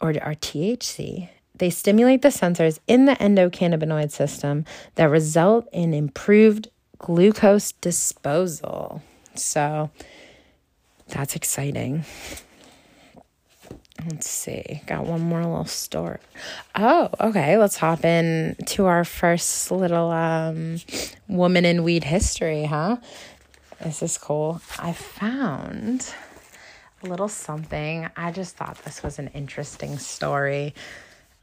or 0.00 0.09
our 0.21 0.35
THC, 0.35 1.29
they 1.62 1.71
stimulate 1.71 2.23
the 2.23 2.28
sensors 2.28 2.81
in 2.88 3.04
the 3.04 3.14
endocannabinoid 3.14 4.11
system 4.11 4.64
that 4.97 5.04
result 5.04 5.69
in 5.73 5.95
improved 5.95 6.66
glucose 6.99 7.71
disposal. 7.71 9.00
So 9.37 9.88
that's 11.07 11.37
exciting. 11.37 12.04
Let's 14.04 14.28
see. 14.28 14.83
Got 14.87 15.07
one 15.07 15.21
more 15.21 15.38
little 15.45 15.64
story. 15.64 16.19
Oh, 16.75 17.11
okay. 17.21 17.57
Let's 17.57 17.76
hop 17.76 18.04
in 18.04 18.57
to 18.66 18.87
our 18.87 19.04
first 19.04 19.71
little 19.71 20.11
um, 20.11 20.81
woman 21.28 21.64
in 21.64 21.85
weed 21.85 22.02
history, 22.02 22.64
huh? 22.64 22.97
This 23.81 24.02
is 24.02 24.19
cool. 24.19 24.61
I 24.81 24.95
found 24.95 26.12
a 27.04 27.07
little 27.07 27.28
something. 27.28 28.09
I 28.16 28.33
just 28.33 28.57
thought 28.57 28.78
this 28.85 29.04
was 29.04 29.21
an 29.21 29.28
interesting 29.28 29.97
story. 29.99 30.75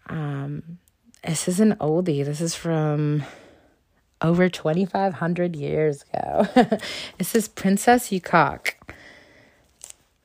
Um, 0.10 0.80
this 1.24 1.48
is 1.48 1.60
an 1.60 1.76
oldie. 1.76 2.26
This 2.26 2.42
is 2.42 2.56
from 2.56 3.24
over 4.22 4.50
2,500 4.50 5.56
years 5.56 6.04
ago. 6.04 6.48
this 7.18 7.36
is 7.36 7.48
Princess 7.48 8.10
Ukok. 8.10 8.74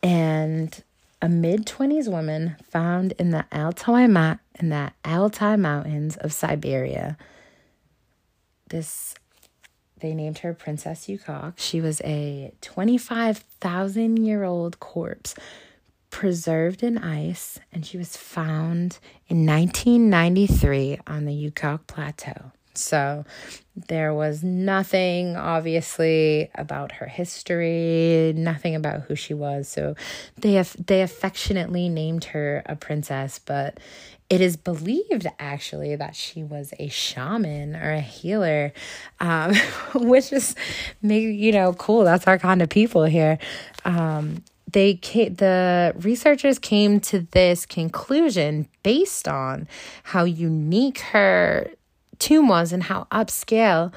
And 0.02 0.82
a 1.22 1.28
mid 1.28 1.66
20s 1.66 2.08
woman 2.08 2.56
found 2.70 3.12
in 3.12 3.30
the 3.30 3.46
Altai, 3.52 4.06
Ma- 4.06 4.36
in 4.58 4.70
the 4.70 4.92
Altai 5.06 5.56
Mountains 5.56 6.16
of 6.16 6.32
Siberia. 6.32 7.16
This 8.68 9.14
they 10.00 10.12
named 10.12 10.38
her 10.38 10.52
Princess 10.52 11.06
Ukok. 11.06 11.54
She 11.56 11.80
was 11.80 12.02
a 12.02 12.52
25,000 12.60 14.18
year 14.18 14.44
old 14.44 14.78
corpse 14.78 15.34
preserved 16.14 16.84
in 16.84 16.96
ice, 16.96 17.58
and 17.72 17.84
she 17.84 17.98
was 17.98 18.16
found 18.16 19.00
in 19.26 19.44
1993 19.44 21.00
on 21.08 21.24
the 21.24 21.50
Ukok 21.50 21.88
Plateau. 21.88 22.52
So 22.72 23.24
there 23.74 24.14
was 24.14 24.44
nothing, 24.44 25.34
obviously, 25.34 26.52
about 26.54 26.92
her 26.92 27.06
history, 27.06 28.32
nothing 28.36 28.76
about 28.76 29.00
who 29.02 29.16
she 29.16 29.34
was. 29.34 29.66
So 29.66 29.96
they 30.36 30.52
have, 30.52 30.76
they 30.86 31.02
affectionately 31.02 31.88
named 31.88 32.26
her 32.26 32.62
a 32.66 32.76
princess, 32.76 33.40
but 33.40 33.80
it 34.30 34.40
is 34.40 34.56
believed 34.56 35.26
actually 35.40 35.96
that 35.96 36.14
she 36.14 36.44
was 36.44 36.72
a 36.78 36.86
shaman 36.90 37.74
or 37.74 37.90
a 37.90 38.00
healer, 38.00 38.72
um, 39.18 39.52
which 39.96 40.32
is 40.32 40.54
maybe 41.02 41.34
you 41.34 41.50
know 41.50 41.72
cool. 41.72 42.04
That's 42.04 42.28
our 42.28 42.38
kind 42.38 42.62
of 42.62 42.68
people 42.68 43.02
here. 43.02 43.38
Um, 43.84 44.44
they 44.74 44.94
came, 44.94 45.36
the 45.36 45.94
researchers 45.96 46.58
came 46.58 46.98
to 46.98 47.20
this 47.30 47.64
conclusion 47.64 48.68
based 48.82 49.28
on 49.28 49.68
how 50.02 50.24
unique 50.24 50.98
her 50.98 51.70
tomb 52.18 52.48
was 52.48 52.72
and 52.72 52.82
how 52.82 53.06
upscale 53.12 53.92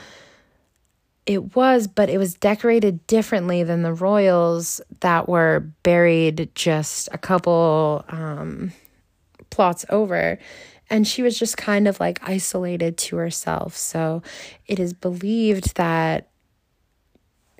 it 1.25 1.55
was, 1.55 1.87
but 1.87 2.09
it 2.09 2.19
was 2.19 2.35
decorated 2.35 3.05
differently 3.07 3.63
than 3.63 3.81
the 3.81 3.93
royals 3.93 4.79
that 4.99 5.27
were 5.27 5.65
buried 5.81 6.51
just 6.53 7.09
a 7.11 7.17
couple 7.17 8.05
um, 8.09 8.71
plots 9.49 9.83
over. 9.89 10.37
And 10.91 11.07
she 11.07 11.23
was 11.23 11.39
just 11.39 11.57
kind 11.57 11.87
of 11.87 11.99
like 11.99 12.19
isolated 12.21 12.97
to 12.99 13.17
herself. 13.17 13.75
So 13.75 14.21
it 14.67 14.79
is 14.79 14.93
believed 14.93 15.75
that 15.75 16.29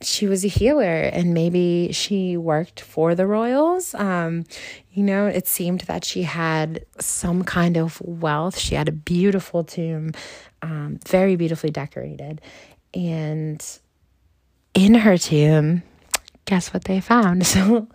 she 0.01 0.27
was 0.27 0.45
a 0.45 0.47
healer 0.47 0.83
and 1.01 1.33
maybe 1.33 1.91
she 1.91 2.37
worked 2.37 2.81
for 2.81 3.15
the 3.15 3.25
royals. 3.25 3.95
Um, 3.95 4.45
you 4.91 5.03
know, 5.03 5.25
it 5.27 5.47
seemed 5.47 5.81
that 5.81 6.05
she 6.05 6.23
had 6.23 6.85
some 6.99 7.43
kind 7.43 7.77
of 7.77 7.99
wealth. 8.01 8.57
She 8.57 8.75
had 8.75 8.87
a 8.87 8.91
beautiful 8.91 9.63
tomb, 9.63 10.11
um, 10.61 10.99
very 11.07 11.35
beautifully 11.35 11.71
decorated. 11.71 12.41
And 12.93 13.63
in 14.73 14.93
her 14.93 15.17
tomb, 15.17 15.81
guess 16.45 16.73
what 16.73 16.85
they 16.85 16.99
found? 16.99 17.45
So 17.57 17.87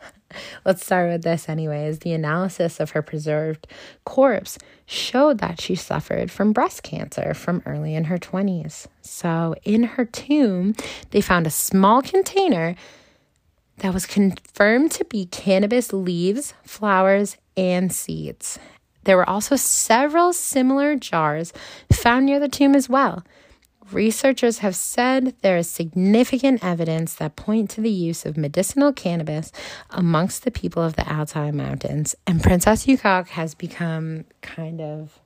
Let's 0.64 0.84
start 0.84 1.10
with 1.10 1.22
this, 1.22 1.48
anyways. 1.48 2.00
The 2.00 2.12
analysis 2.12 2.80
of 2.80 2.90
her 2.90 3.02
preserved 3.02 3.66
corpse 4.04 4.58
showed 4.86 5.38
that 5.38 5.60
she 5.60 5.74
suffered 5.74 6.30
from 6.30 6.52
breast 6.52 6.82
cancer 6.82 7.34
from 7.34 7.62
early 7.66 7.94
in 7.94 8.04
her 8.04 8.18
20s. 8.18 8.86
So, 9.00 9.54
in 9.64 9.84
her 9.84 10.04
tomb, 10.04 10.74
they 11.10 11.20
found 11.20 11.46
a 11.46 11.50
small 11.50 12.02
container 12.02 12.74
that 13.78 13.94
was 13.94 14.06
confirmed 14.06 14.92
to 14.92 15.04
be 15.04 15.26
cannabis 15.26 15.92
leaves, 15.92 16.54
flowers, 16.64 17.36
and 17.56 17.92
seeds. 17.92 18.58
There 19.04 19.16
were 19.16 19.28
also 19.28 19.56
several 19.56 20.32
similar 20.32 20.94
jars 20.96 21.52
found 21.92 22.26
near 22.26 22.38
the 22.38 22.48
tomb 22.48 22.74
as 22.74 22.88
well. 22.88 23.24
Researchers 23.90 24.58
have 24.58 24.76
said 24.76 25.34
there 25.42 25.56
is 25.56 25.68
significant 25.68 26.64
evidence 26.64 27.14
that 27.14 27.36
point 27.36 27.68
to 27.70 27.80
the 27.80 27.90
use 27.90 28.24
of 28.24 28.36
medicinal 28.36 28.92
cannabis 28.92 29.50
amongst 29.90 30.44
the 30.44 30.50
people 30.50 30.82
of 30.82 30.94
the 30.94 31.10
Altai 31.12 31.50
Mountains, 31.50 32.14
and 32.26 32.42
Princess 32.42 32.86
Ukok 32.86 33.28
has 33.28 33.54
become 33.54 34.24
kind 34.40 34.80
of 34.80 35.18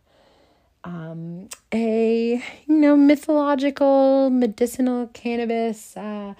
um, 0.84 1.48
a 1.74 2.42
you 2.66 2.74
know 2.74 2.96
mythological 2.96 4.30
medicinal 4.30 5.08
cannabis 5.08 5.96
uh, 5.96 6.34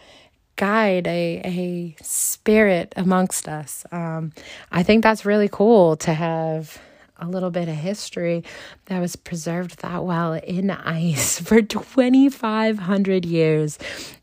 guide, 0.57 1.07
a 1.07 1.43
a 1.45 2.03
spirit 2.03 2.95
amongst 2.97 3.49
us. 3.49 3.85
Um, 3.93 4.33
I 4.73 4.83
think 4.83 5.03
that's 5.03 5.25
really 5.25 5.49
cool 5.49 5.97
to 5.97 6.15
have 6.15 6.79
a 7.19 7.27
little 7.27 7.51
bit 7.51 7.69
of 7.69 7.75
history 7.75 8.45
that 8.87 9.01
was 9.01 9.17
preserved 9.17 9.81
that 9.81 10.05
well 10.05 10.35
in 10.35 10.71
ice 10.71 11.41
for 11.47 11.63
2,500 11.63 13.25
years. 13.25 13.79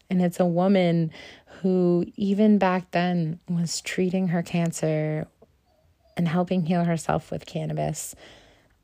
And 0.10 0.22
it's 0.22 0.40
a 0.40 0.46
woman 0.46 1.12
who, 1.62 2.06
even 2.16 2.58
back 2.58 2.92
then, 2.92 3.40
was 3.50 3.82
treating 3.82 4.28
her 4.30 4.44
cancer 4.44 5.28
and 6.16 6.28
helping 6.28 6.66
heal 6.66 6.84
herself 6.84 7.32
with 7.32 7.46
cannabis. 7.46 8.16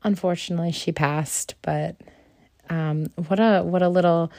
Unfortunately, 0.02 0.72
she 0.72 0.90
passed, 0.90 1.54
but 1.62 1.96
um, 2.70 3.06
what 3.28 3.38
a 3.38 3.62
what 3.62 3.82
a 3.82 3.88
little 3.88 4.32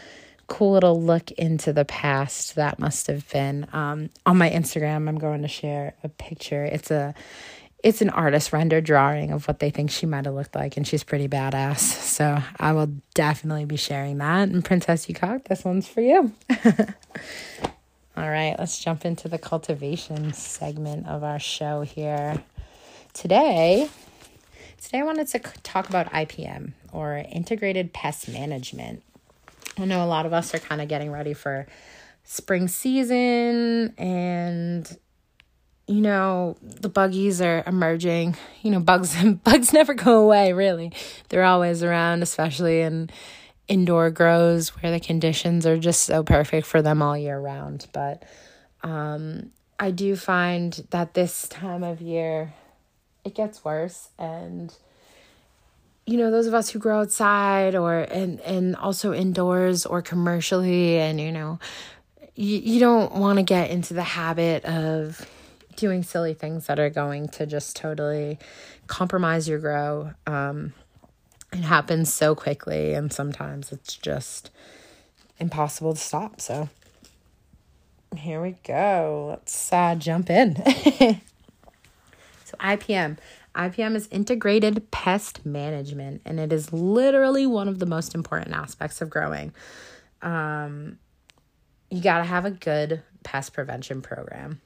cool 0.48 0.74
little 0.74 1.02
look 1.02 1.32
into 1.32 1.72
the 1.72 1.86
past 1.86 2.56
that 2.56 2.78
must 2.80 3.08
have 3.08 3.30
been. 3.30 3.66
Um, 3.72 4.10
on 4.26 4.38
my 4.38 4.50
Instagram, 4.50 5.08
I'm 5.08 5.18
going 5.18 5.44
to 5.44 5.48
share 5.48 5.94
a 6.04 6.10
picture. 6.10 6.66
It's 6.66 6.92
a 6.92 7.14
it's 7.84 8.02
an 8.02 8.10
artist 8.10 8.54
rendered 8.54 8.84
drawing 8.84 9.32
of 9.32 9.48
what 9.48 9.60
they 9.60 9.70
think 9.70 9.90
she 9.90 10.06
might 10.06 10.26
have 10.26 10.34
looked 10.34 10.56
like, 10.56 10.78
and 10.78 10.88
she's 10.88 11.04
pretty 11.04 11.28
badass. 11.28 11.80
So 11.80 12.38
I 12.60 12.74
will 12.74 12.92
definitely 13.14 13.66
be 13.66 13.78
sharing 13.78 14.18
that. 14.20 14.50
And 14.50 14.64
Princess 14.64 15.08
Ukok, 15.08 15.46
this 15.46 15.64
one's 15.64 15.88
for 15.88 16.02
you. 16.02 16.32
All 18.18 18.30
right, 18.30 18.56
let's 18.60 18.80
jump 18.80 19.06
into 19.06 19.28
the 19.28 19.38
cultivation 19.38 20.34
segment 20.34 21.08
of 21.08 21.24
our 21.24 21.40
show 21.40 21.82
here. 21.82 22.44
Today, 23.14 23.90
today 24.82 25.00
I 25.00 25.04
wanted 25.04 25.28
to 25.28 25.40
talk 25.64 25.90
about 25.90 26.12
IPM 26.12 26.74
or 26.92 27.24
integrated 27.32 27.94
pest 27.94 28.30
management. 28.30 29.02
I 29.78 29.86
know 29.86 30.04
a 30.04 30.08
lot 30.08 30.26
of 30.26 30.34
us 30.34 30.54
are 30.54 30.60
kind 30.60 30.82
of 30.82 30.88
getting 30.88 31.12
ready 31.12 31.34
for 31.34 31.66
spring 32.24 32.68
season 32.68 33.94
and 33.98 34.98
you 35.92 36.00
know 36.00 36.56
the 36.62 36.88
buggies 36.88 37.42
are 37.42 37.64
emerging. 37.68 38.38
You 38.62 38.72
know 38.72 38.80
bugs 38.80 39.16
and 39.16 39.44
bugs 39.44 39.74
never 39.74 39.94
go 39.94 40.24
away 40.24 40.54
really. 40.54 40.94
They're 41.30 41.44
always 41.44 41.84
around 41.84 42.24
especially 42.24 42.82
in 42.82 43.10
indoor 43.68 44.10
grows 44.10 44.70
where 44.70 44.92
the 44.92 45.00
conditions 45.00 45.66
are 45.66 45.78
just 45.78 46.04
so 46.04 46.24
perfect 46.24 46.66
for 46.66 46.82
them 46.82 47.02
all 47.02 47.18
year 47.18 47.40
round. 47.40 47.88
But 47.94 48.24
um, 48.84 49.52
i 49.80 49.92
do 49.92 50.16
find 50.16 50.86
that 50.90 51.14
this 51.14 51.48
time 51.48 51.84
of 51.84 52.02
year 52.02 52.54
it 53.26 53.36
gets 53.36 53.64
worse. 53.66 54.10
And 54.18 54.74
you 56.06 56.18
know 56.18 56.32
those 56.32 56.48
of 56.48 56.54
us 56.54 56.70
who 56.70 56.80
grow 56.80 57.02
outside 57.02 57.76
or 57.76 58.00
and 58.00 58.40
and 58.42 58.78
also 58.78 59.14
indoors 59.14 59.86
or 59.86 60.02
commercially 60.02 60.98
and 60.98 61.20
you 61.20 61.34
know 61.34 61.60
you, 62.34 62.58
you 62.58 62.80
don't 62.80 63.14
want 63.16 63.38
to 63.38 63.44
get 63.44 63.70
into 63.70 63.94
the 63.94 64.04
habit 64.04 64.64
of 64.64 65.28
doing 65.76 66.04
silly 66.04 66.34
things 66.34 66.68
that 66.68 66.80
are 66.80 66.90
going 66.90 67.28
to 67.30 67.46
just 67.46 67.76
totally 67.76 68.40
compromise 68.88 69.48
your 69.48 69.60
grow. 69.60 70.12
Um, 70.28 70.74
it 71.52 71.60
happens 71.60 72.14
so 72.14 72.36
quickly, 72.36 72.94
and 72.94 73.12
sometimes 73.12 73.72
it's 73.72 73.96
just 73.96 74.52
impossible 75.40 75.94
to 75.94 76.00
stop. 76.00 76.40
So 76.40 76.70
here 78.16 78.42
we 78.42 78.56
go. 78.64 79.28
Let's 79.32 79.72
uh, 79.74 79.96
jump 79.96 80.30
in. 80.30 80.56
so, 82.46 82.58
IPM. 82.60 83.18
IPM 83.56 83.96
is 83.96 84.08
integrated 84.12 84.92
pest 84.92 85.46
management, 85.46 86.22
and 86.24 86.40
it 86.40 86.54
is 86.54 86.72
literally 86.72 87.46
one 87.46 87.68
of 87.68 87.80
the 87.80 87.86
most 87.86 88.16
important 88.16 88.56
aspects 88.56 89.02
of 89.02 89.10
growing. 89.10 89.54
Um, 90.22 91.00
you 91.90 92.02
got 92.02 92.20
to 92.20 92.24
have 92.24 92.46
a 92.46 92.52
good 92.52 93.04
pest 93.24 93.54
prevention 93.54 94.02
program 94.02 94.62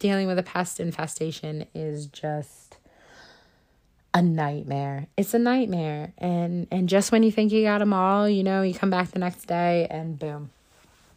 dealing 0.00 0.26
with 0.26 0.38
a 0.38 0.42
pest 0.42 0.80
infestation 0.80 1.66
is 1.72 2.06
just 2.06 2.78
a 4.12 4.20
nightmare. 4.20 5.06
It's 5.16 5.34
a 5.34 5.38
nightmare. 5.38 6.12
And 6.18 6.66
and 6.72 6.88
just 6.88 7.12
when 7.12 7.22
you 7.22 7.30
think 7.30 7.52
you 7.52 7.62
got 7.62 7.78
them 7.78 7.92
all, 7.92 8.28
you 8.28 8.42
know, 8.42 8.62
you 8.62 8.74
come 8.74 8.90
back 8.90 9.12
the 9.12 9.20
next 9.20 9.44
day 9.44 9.86
and 9.88 10.18
boom. 10.18 10.50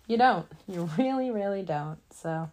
You 0.06 0.18
don't. 0.18 0.46
You 0.68 0.88
really 0.98 1.32
really 1.32 1.64
don't. 1.64 1.98
So 2.14 2.52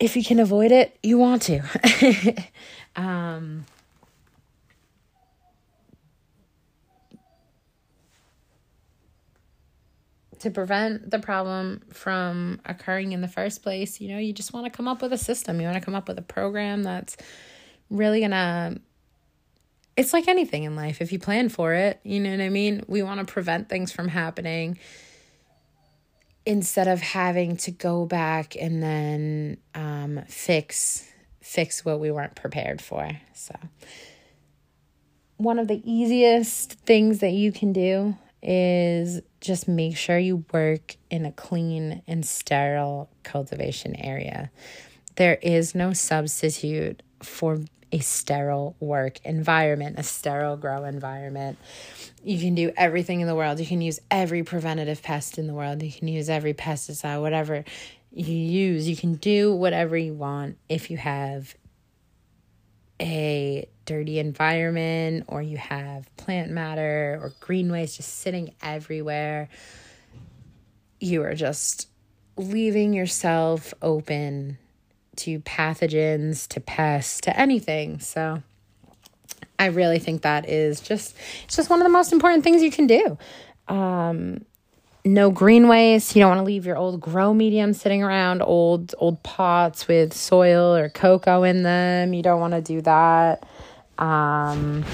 if 0.00 0.16
you 0.16 0.24
can 0.24 0.40
avoid 0.40 0.72
it, 0.72 0.96
you 1.02 1.18
want 1.18 1.42
to. 1.42 1.60
um 2.96 3.66
to 10.40 10.50
prevent 10.50 11.10
the 11.10 11.18
problem 11.18 11.82
from 11.92 12.60
occurring 12.64 13.12
in 13.12 13.20
the 13.20 13.28
first 13.28 13.62
place, 13.62 14.00
you 14.00 14.08
know, 14.08 14.18
you 14.18 14.32
just 14.32 14.52
want 14.52 14.66
to 14.66 14.70
come 14.70 14.88
up 14.88 15.02
with 15.02 15.12
a 15.12 15.18
system. 15.18 15.60
You 15.60 15.66
want 15.66 15.78
to 15.78 15.84
come 15.84 15.94
up 15.94 16.08
with 16.08 16.18
a 16.18 16.22
program 16.22 16.82
that's 16.82 17.16
really 17.90 18.20
going 18.20 18.30
to 18.32 18.80
it's 19.96 20.12
like 20.12 20.28
anything 20.28 20.62
in 20.62 20.76
life. 20.76 21.00
If 21.00 21.10
you 21.10 21.18
plan 21.18 21.48
for 21.48 21.74
it, 21.74 21.98
you 22.04 22.20
know 22.20 22.30
what 22.30 22.40
I 22.40 22.50
mean? 22.50 22.84
We 22.86 23.02
want 23.02 23.18
to 23.18 23.30
prevent 23.30 23.68
things 23.68 23.90
from 23.90 24.06
happening 24.06 24.78
instead 26.46 26.86
of 26.86 27.00
having 27.00 27.56
to 27.58 27.72
go 27.72 28.06
back 28.06 28.54
and 28.54 28.80
then 28.80 29.58
um, 29.74 30.22
fix 30.28 31.04
fix 31.42 31.84
what 31.84 31.98
we 31.98 32.10
weren't 32.10 32.36
prepared 32.36 32.80
for. 32.80 33.10
So 33.34 33.54
one 35.36 35.58
of 35.58 35.66
the 35.66 35.82
easiest 35.84 36.74
things 36.74 37.18
that 37.18 37.32
you 37.32 37.52
can 37.52 37.72
do 37.72 38.16
is 38.42 39.20
just 39.40 39.68
make 39.68 39.96
sure 39.96 40.18
you 40.18 40.44
work 40.52 40.96
in 41.10 41.24
a 41.24 41.32
clean 41.32 42.02
and 42.06 42.24
sterile 42.24 43.08
cultivation 43.22 43.96
area. 43.96 44.50
There 45.16 45.38
is 45.42 45.74
no 45.74 45.92
substitute 45.92 47.02
for 47.22 47.60
a 47.90 47.98
sterile 47.98 48.76
work 48.80 49.18
environment, 49.24 49.98
a 49.98 50.02
sterile 50.02 50.56
grow 50.56 50.84
environment. 50.84 51.58
You 52.22 52.38
can 52.38 52.54
do 52.54 52.72
everything 52.76 53.20
in 53.20 53.26
the 53.26 53.34
world. 53.34 53.58
You 53.58 53.66
can 53.66 53.80
use 53.80 53.98
every 54.10 54.42
preventative 54.42 55.02
pest 55.02 55.38
in 55.38 55.46
the 55.46 55.54
world. 55.54 55.82
You 55.82 55.92
can 55.92 56.08
use 56.08 56.28
every 56.28 56.54
pesticide, 56.54 57.20
whatever 57.20 57.64
you 58.12 58.34
use. 58.34 58.88
You 58.88 58.96
can 58.96 59.14
do 59.14 59.54
whatever 59.54 59.96
you 59.96 60.14
want 60.14 60.58
if 60.68 60.90
you 60.90 60.96
have 60.98 61.54
a 63.00 63.68
dirty 63.84 64.18
environment 64.18 65.24
or 65.28 65.40
you 65.40 65.56
have 65.56 66.14
plant 66.16 66.50
matter 66.50 67.18
or 67.22 67.32
green 67.40 67.70
waste 67.70 67.96
just 67.96 68.18
sitting 68.18 68.54
everywhere. 68.62 69.48
You 71.00 71.22
are 71.22 71.34
just 71.34 71.88
leaving 72.36 72.92
yourself 72.92 73.72
open 73.82 74.58
to 75.16 75.40
pathogens, 75.40 76.46
to 76.48 76.60
pests, 76.60 77.20
to 77.22 77.38
anything. 77.38 77.98
So 78.00 78.42
I 79.58 79.66
really 79.66 79.98
think 79.98 80.22
that 80.22 80.48
is 80.48 80.80
just 80.80 81.16
it's 81.44 81.56
just 81.56 81.70
one 81.70 81.80
of 81.80 81.84
the 81.84 81.90
most 81.90 82.12
important 82.12 82.44
things 82.44 82.62
you 82.62 82.70
can 82.70 82.86
do. 82.86 83.18
Um, 83.66 84.44
no 85.14 85.30
green 85.30 85.68
waste. 85.68 86.14
You 86.14 86.20
don't 86.20 86.30
want 86.30 86.40
to 86.40 86.44
leave 86.44 86.66
your 86.66 86.76
old 86.76 87.00
grow 87.00 87.32
medium 87.32 87.72
sitting 87.72 88.02
around, 88.02 88.42
old 88.42 88.94
old 88.98 89.22
pots 89.22 89.88
with 89.88 90.12
soil 90.12 90.74
or 90.74 90.88
cocoa 90.88 91.42
in 91.42 91.62
them. 91.62 92.12
You 92.12 92.22
don't 92.22 92.40
want 92.40 92.54
to 92.54 92.60
do 92.60 92.80
that. 92.82 93.46
Um, 93.98 94.84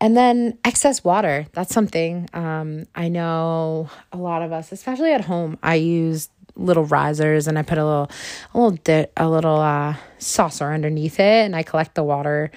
and 0.00 0.16
then 0.16 0.58
excess 0.64 1.02
water. 1.02 1.46
That's 1.52 1.74
something 1.74 2.28
um, 2.32 2.86
I 2.94 3.08
know 3.08 3.90
a 4.12 4.16
lot 4.16 4.42
of 4.42 4.52
us, 4.52 4.70
especially 4.70 5.12
at 5.12 5.24
home. 5.24 5.58
I 5.62 5.74
use 5.74 6.28
little 6.54 6.84
risers 6.84 7.46
and 7.46 7.58
I 7.58 7.62
put 7.62 7.78
a 7.78 7.84
little 7.84 8.10
a 8.54 8.58
little 8.58 8.78
di- 8.82 9.08
a 9.16 9.28
little 9.28 9.58
uh, 9.58 9.96
saucer 10.18 10.72
underneath 10.72 11.20
it 11.20 11.44
and 11.44 11.54
I 11.54 11.62
collect 11.62 11.94
the 11.94 12.02
water 12.04 12.50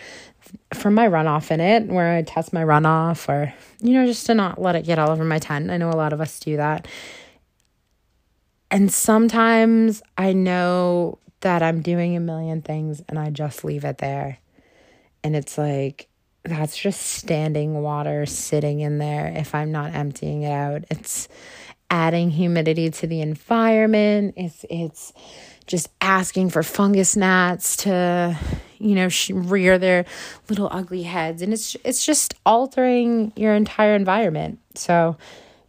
from 0.74 0.94
my 0.94 1.08
runoff 1.08 1.52
in 1.52 1.60
it 1.60 1.88
where 1.88 2.14
I 2.14 2.22
test 2.22 2.54
my 2.54 2.64
runoff 2.64 3.30
or 3.30 3.54
you 3.82 3.94
know 3.94 4.06
just 4.06 4.26
to 4.28 4.36
not 4.36 4.62
let 4.62 4.76
it 4.76 4.86
get 4.86 5.00
all 5.00 5.10
over 5.10 5.24
my 5.24 5.40
tent. 5.40 5.72
I 5.72 5.78
know 5.78 5.90
a 5.90 5.96
lot 5.96 6.14
of 6.14 6.22
us 6.22 6.40
do 6.40 6.58
that. 6.58 6.88
And 8.70 8.92
sometimes 8.92 10.02
I 10.18 10.34
know 10.34 11.20
that 11.42 11.62
I'm 11.62 11.82
doing 11.82 12.16
a 12.16 12.22
million 12.22 12.62
things 12.62 13.02
and 13.10 13.20
I 13.20 13.30
just 13.30 13.66
leave 13.66 13.84
it 13.84 13.98
there. 13.98 14.38
And 15.24 15.36
it's 15.36 15.58
like 15.58 16.08
that's 16.44 16.78
just 16.78 17.02
standing 17.02 17.82
water 17.82 18.26
sitting 18.26 18.80
in 18.80 18.98
there 18.98 19.28
if 19.36 19.54
I'm 19.54 19.72
not 19.72 19.94
emptying 19.94 20.44
it 20.44 20.52
out. 20.52 20.86
It's 20.90 21.28
adding 21.90 22.32
humidity 22.32 22.90
to 22.90 23.08
the 23.08 23.22
environment. 23.22 24.34
It's 24.38 24.66
it's 24.70 25.14
just 25.68 25.90
asking 26.00 26.50
for 26.50 26.64
fungus 26.64 27.16
gnats 27.16 27.78
to 27.78 28.40
you 28.82 28.96
know 28.96 29.10
rear 29.32 29.78
their 29.78 30.06
little 30.50 30.68
ugly 30.72 31.04
heads 31.04 31.42
and 31.42 31.54
it's 31.54 31.76
it's 31.84 32.06
just 32.06 32.34
altering 32.46 33.32
your 33.36 33.54
entire 33.54 33.96
environment. 33.96 34.60
So, 34.76 35.18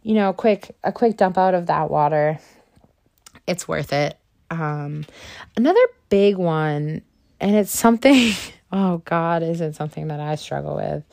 you 0.01 0.15
know, 0.15 0.33
quick 0.33 0.75
a 0.83 0.91
quick 0.91 1.17
dump 1.17 1.37
out 1.37 1.53
of 1.53 1.67
that 1.67 1.89
water 1.89 2.39
it's 3.47 3.67
worth 3.67 3.93
it. 3.93 4.17
Um 4.49 5.05
another 5.55 5.85
big 6.09 6.37
one 6.37 7.01
and 7.39 7.55
it's 7.55 7.77
something 7.77 8.33
oh 8.71 8.97
god, 9.05 9.43
is 9.43 9.61
it 9.61 9.75
something 9.75 10.07
that 10.07 10.19
I 10.19 10.35
struggle 10.35 10.75
with? 10.75 11.03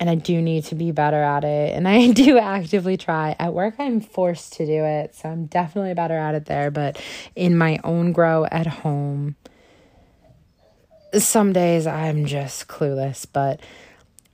and 0.00 0.08
I 0.08 0.14
do 0.14 0.40
need 0.40 0.64
to 0.64 0.74
be 0.74 0.92
better 0.92 1.22
at 1.22 1.44
it. 1.44 1.74
And 1.76 1.86
I 1.86 2.10
do 2.12 2.38
actively 2.38 2.96
try. 2.96 3.36
At 3.38 3.52
work, 3.52 3.74
I'm 3.78 4.00
forced 4.00 4.54
to 4.54 4.66
do 4.66 4.84
it. 4.84 5.14
So 5.14 5.28
I'm 5.28 5.44
definitely 5.44 5.94
better 5.94 6.16
at 6.16 6.34
it 6.34 6.46
there. 6.46 6.70
But 6.70 7.00
in 7.36 7.56
my 7.56 7.78
own 7.84 8.12
grow 8.12 8.46
at 8.46 8.66
home, 8.66 9.36
some 11.18 11.52
days 11.52 11.86
I'm 11.86 12.26
just 12.26 12.68
clueless. 12.68 13.26
But 13.30 13.60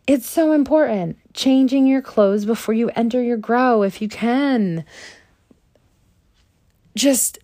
it's 0.06 0.28
so 0.28 0.52
important. 0.52 1.18
Changing 1.34 1.86
your 1.86 2.02
clothes 2.02 2.44
before 2.44 2.74
you 2.74 2.90
enter 2.90 3.22
your 3.22 3.36
grow 3.36 3.82
if 3.82 4.00
you 4.00 4.08
can. 4.08 4.84
Just 6.94 7.38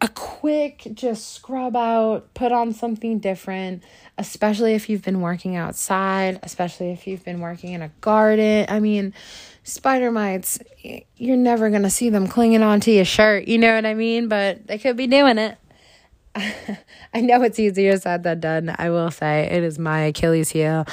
a 0.00 0.08
quick 0.08 0.86
just 0.94 1.34
scrub 1.34 1.76
out, 1.76 2.32
put 2.34 2.52
on 2.52 2.72
something 2.72 3.18
different, 3.18 3.82
especially 4.16 4.74
if 4.74 4.88
you've 4.88 5.02
been 5.02 5.20
working 5.20 5.56
outside, 5.56 6.38
especially 6.42 6.90
if 6.90 7.06
you've 7.06 7.24
been 7.24 7.40
working 7.40 7.72
in 7.72 7.82
a 7.82 7.88
garden. 8.00 8.66
I 8.68 8.78
mean, 8.78 9.12
spider 9.64 10.12
mites, 10.12 10.60
you're 11.16 11.36
never 11.36 11.68
going 11.70 11.82
to 11.82 11.90
see 11.90 12.10
them 12.10 12.28
clinging 12.28 12.62
onto 12.62 12.92
your 12.92 13.04
shirt, 13.04 13.48
you 13.48 13.58
know 13.58 13.74
what 13.74 13.86
I 13.86 13.94
mean? 13.94 14.28
But 14.28 14.68
they 14.68 14.78
could 14.78 14.96
be 14.96 15.08
doing 15.08 15.38
it. 15.38 15.58
I 17.14 17.20
know 17.20 17.42
it's 17.42 17.58
easier 17.58 17.96
said 17.98 18.22
than 18.22 18.40
done. 18.40 18.74
I 18.78 18.90
will 18.90 19.10
say 19.10 19.48
it 19.50 19.62
is 19.62 19.78
my 19.78 20.00
Achilles 20.00 20.50
heel. 20.50 20.86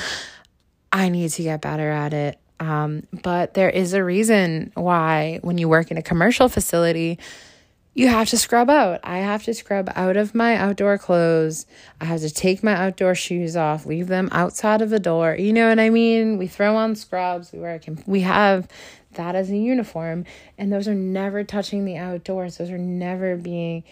I 0.91 1.09
need 1.09 1.29
to 1.31 1.43
get 1.43 1.61
better 1.61 1.89
at 1.89 2.13
it. 2.13 2.39
Um, 2.59 3.03
but 3.11 3.53
there 3.53 3.69
is 3.69 3.93
a 3.93 4.03
reason 4.03 4.71
why 4.75 5.39
when 5.41 5.57
you 5.57 5.67
work 5.67 5.91
in 5.91 5.97
a 5.97 6.01
commercial 6.01 6.47
facility, 6.47 7.19
you 7.93 8.07
have 8.07 8.29
to 8.29 8.37
scrub 8.37 8.69
out. 8.69 8.99
I 9.03 9.19
have 9.19 9.43
to 9.43 9.53
scrub 9.53 9.89
out 9.95 10.17
of 10.17 10.35
my 10.35 10.55
outdoor 10.55 10.97
clothes. 10.97 11.65
I 11.99 12.05
have 12.05 12.21
to 12.21 12.29
take 12.29 12.63
my 12.63 12.73
outdoor 12.73 13.15
shoes 13.15 13.55
off, 13.55 13.85
leave 13.85 14.07
them 14.07 14.29
outside 14.31 14.81
of 14.81 14.89
the 14.89 14.99
door. 14.99 15.35
You 15.35 15.53
know 15.53 15.69
what 15.69 15.79
I 15.79 15.89
mean? 15.89 16.37
We 16.37 16.47
throw 16.47 16.75
on 16.75 16.95
scrubs, 16.95 17.51
we 17.51 17.59
wear 17.59 17.75
a 17.75 17.91
we 18.05 18.21
have 18.21 18.67
that 19.13 19.35
as 19.35 19.49
a 19.49 19.57
uniform, 19.57 20.25
and 20.57 20.71
those 20.71 20.89
are 20.89 20.95
never 20.95 21.43
touching 21.45 21.85
the 21.85 21.95
outdoors. 21.97 22.57
Those 22.57 22.69
are 22.69 22.77
never 22.77 23.37
being 23.37 23.83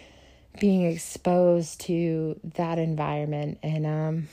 being 0.59 0.83
exposed 0.89 1.81
to 1.81 2.39
that 2.55 2.77
environment 2.77 3.57
and 3.63 3.85
um 3.85 4.27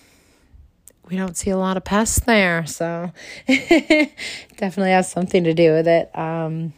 we 1.11 1.17
don't 1.17 1.37
see 1.37 1.51
a 1.51 1.57
lot 1.57 1.77
of 1.77 1.83
pests 1.83 2.21
there, 2.21 2.65
so 2.67 3.11
definitely 3.49 4.93
has 4.93 5.11
something 5.11 5.43
to 5.45 5.55
do 5.55 5.73
with 5.73 5.89
it. 5.89 6.11
Um 6.17 6.73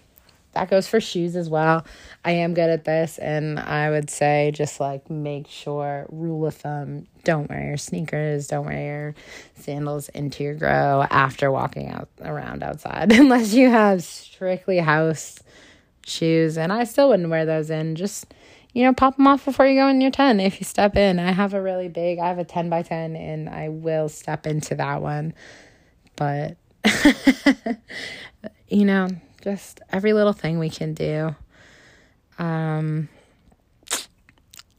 that 0.53 0.69
goes 0.69 0.87
for 0.87 1.01
shoes 1.01 1.35
as 1.35 1.49
well. 1.49 1.85
I 2.25 2.33
am 2.33 2.55
good 2.55 2.69
at 2.69 2.85
this, 2.85 3.19
and 3.19 3.59
I 3.59 3.91
would 3.91 4.11
say 4.11 4.53
just 4.55 4.81
like 4.81 5.09
make 5.11 5.49
sure, 5.49 6.07
rule 6.11 6.47
of 6.47 6.55
thumb, 6.55 7.07
don't 7.25 7.49
wear 7.49 7.67
your 7.69 7.77
sneakers, 7.79 8.49
don't 8.49 8.67
wear 8.67 8.85
your 8.85 9.15
sandals 9.57 10.09
into 10.11 10.45
your 10.45 10.55
grow 10.55 11.07
after 11.11 11.51
walking 11.51 11.89
out 11.89 12.09
around 12.21 12.63
outside, 12.63 13.13
unless 13.19 13.55
you 13.55 13.71
have 13.71 14.03
strictly 14.03 14.79
house 14.79 15.39
shoes. 16.07 16.59
And 16.59 16.73
I 16.73 16.85
still 16.85 17.09
wouldn't 17.09 17.31
wear 17.31 17.47
those 17.47 17.71
in. 17.71 17.97
Just 17.97 18.27
you 18.73 18.85
know, 18.85 18.93
pop 18.93 19.17
them 19.17 19.27
off 19.27 19.45
before 19.45 19.67
you 19.67 19.81
go 19.81 19.89
in 19.89 20.01
your 20.01 20.11
10 20.11 20.41
if 20.41 20.61
you 20.61 20.65
step 20.65 20.97
in. 20.97 21.19
I 21.19 21.33
have 21.33 21.55
a 21.55 21.61
really 21.61 21.89
big, 21.89 22.19
I 22.19 22.29
have 22.29 22.39
a 22.39 22.45
10 22.45 22.71
by 22.71 22.83
10, 22.83 23.17
and 23.17 23.49
I 23.49 23.69
will 23.69 24.09
step 24.09 24.47
into 24.47 24.75
that 24.77 25.03
one. 25.03 25.35
But, 26.17 26.57
you 28.69 28.85
know, 28.85 29.09
just 29.43 29.81
every 29.91 30.13
little 30.13 30.33
thing 30.33 30.59
we 30.59 30.71
can 30.71 30.95
do. 30.95 31.35
Um, 32.39 33.09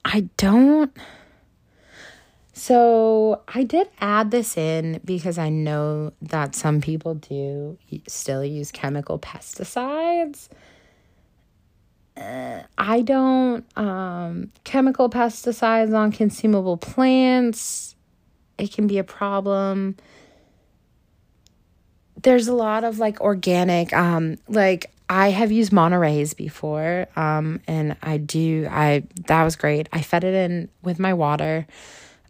I 0.04 0.22
don't. 0.38 0.96
So 2.54 3.42
I 3.48 3.64
did 3.64 3.90
add 4.00 4.32
this 4.32 4.58
in 4.58 5.02
because 5.04 5.38
I 5.38 5.50
know 5.50 6.14
that 6.22 6.56
some 6.56 6.82
people 6.82 7.16
do 7.16 7.78
still 8.08 8.44
use 8.44 8.72
chemical 8.72 9.20
pesticides. 9.20 10.50
Uh, 12.15 12.62
I 12.78 13.02
don't. 13.02 13.65
Um, 13.78 14.52
chemical 14.63 15.10
pesticides 15.10 15.95
on 15.95 16.12
consumable 16.12 16.78
plants, 16.78 17.95
it 18.58 18.71
can 18.71 18.88
be 18.88 18.97
a 18.97 19.04
problem 19.04 19.95
there's 22.23 22.47
a 22.47 22.54
lot 22.54 22.84
of 22.84 22.99
like 22.99 23.21
organic 23.21 23.93
um 23.93 24.38
like 24.47 24.89
I 25.10 25.30
have 25.30 25.52
used 25.52 25.71
Monterey's 25.71 26.34
before 26.34 27.08
um 27.15 27.62
and 27.67 27.95
I 28.02 28.17
do 28.17 28.67
I 28.69 29.04
that 29.28 29.43
was 29.43 29.56
great. 29.56 29.88
I 29.93 30.02
fed 30.02 30.23
it 30.23 30.34
in 30.34 30.69
with 30.82 30.99
my 30.99 31.13
water 31.13 31.67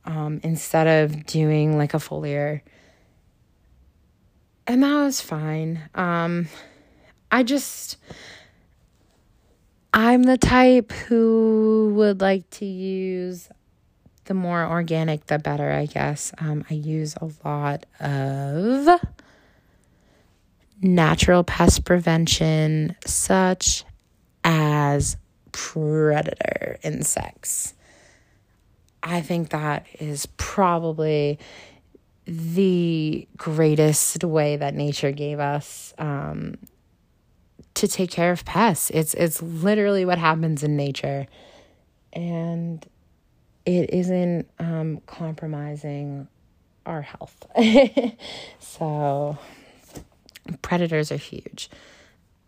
um 0.06 0.42
instead 0.44 0.88
of 0.88 1.26
doing 1.26 1.78
like 1.78 1.94
a 1.94 1.98
foliar. 1.98 2.62
And 4.68 4.84
that 4.84 5.04
was 5.04 5.22
fine. 5.22 5.82
Um 5.96 6.48
I 7.32 7.44
just 7.44 7.98
I'm 9.94 10.24
the 10.24 10.40
type 10.40 10.92
who 10.92 11.94
would 11.96 12.20
like 12.20 12.50
to 12.52 12.66
use 12.66 13.48
the 14.26 14.34
more 14.34 14.66
organic, 14.66 15.28
the 15.28 15.38
better, 15.38 15.72
I 15.72 15.86
guess. 15.86 16.34
Um, 16.40 16.66
I 16.70 16.74
use 16.74 17.16
a 17.22 17.30
lot 17.48 17.86
of 18.00 19.00
natural 20.82 21.44
pest 21.44 21.86
prevention, 21.86 22.96
such 23.06 23.84
as 24.44 25.16
predator 25.52 26.80
insects. 26.84 27.76
I 29.04 29.22
think 29.22 29.50
that 29.50 29.86
is 30.00 30.26
probably 30.38 31.38
the 32.26 33.28
greatest 33.38 34.24
way 34.24 34.56
that 34.58 34.74
nature 34.74 35.12
gave 35.12 35.40
us 35.40 35.94
um, 35.98 36.58
to 37.76 37.88
take 37.88 38.12
care 38.12 38.32
of 38.32 38.46
pests. 38.46 38.90
It's 38.92 39.14
it's 39.14 39.42
literally 39.42 40.06
what 40.06 40.18
happens 40.18 40.64
in 40.64 40.76
nature, 40.76 41.28
and 42.12 42.86
it 43.66 43.94
isn't 43.94 44.50
um, 44.60 45.02
compromising 45.06 46.28
our 46.86 47.02
health. 47.02 47.46
so 48.60 49.38
predators 50.62 51.12
are 51.12 51.18
huge. 51.18 51.70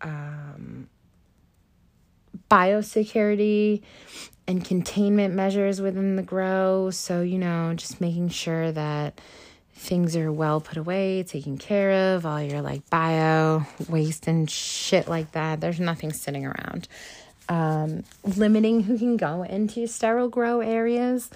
Um, 0.02 0.90
biosecurity 2.50 3.82
and 4.48 4.64
containment 4.64 5.34
measures 5.34 5.82
within 5.82 6.16
the 6.16 6.24
grow. 6.24 6.90
So, 6.92 7.22
you 7.22 7.38
know, 7.40 7.74
just 7.76 8.02
making 8.02 8.30
sure 8.30 8.72
that 8.72 9.20
things 9.76 10.16
are 10.16 10.32
well 10.32 10.62
put 10.62 10.78
away, 10.78 11.24
taken 11.24 11.58
care 11.58 12.16
of, 12.16 12.26
all 12.26 12.42
your 12.42 12.62
like 12.62 12.90
bio 12.90 13.64
waste 13.90 14.28
and 14.28 14.50
shit 14.50 15.08
like 15.08 15.32
that. 15.34 15.62
There's 15.62 15.80
nothing 15.80 16.12
sitting 16.14 16.46
around. 16.46 16.88
Um, 17.48 18.04
limiting 18.24 18.82
who 18.82 18.98
can 18.98 19.18
go 19.18 19.44
into 19.44 19.86
sterile 19.88 20.30
grow 20.30 20.62
areas. 20.62 21.30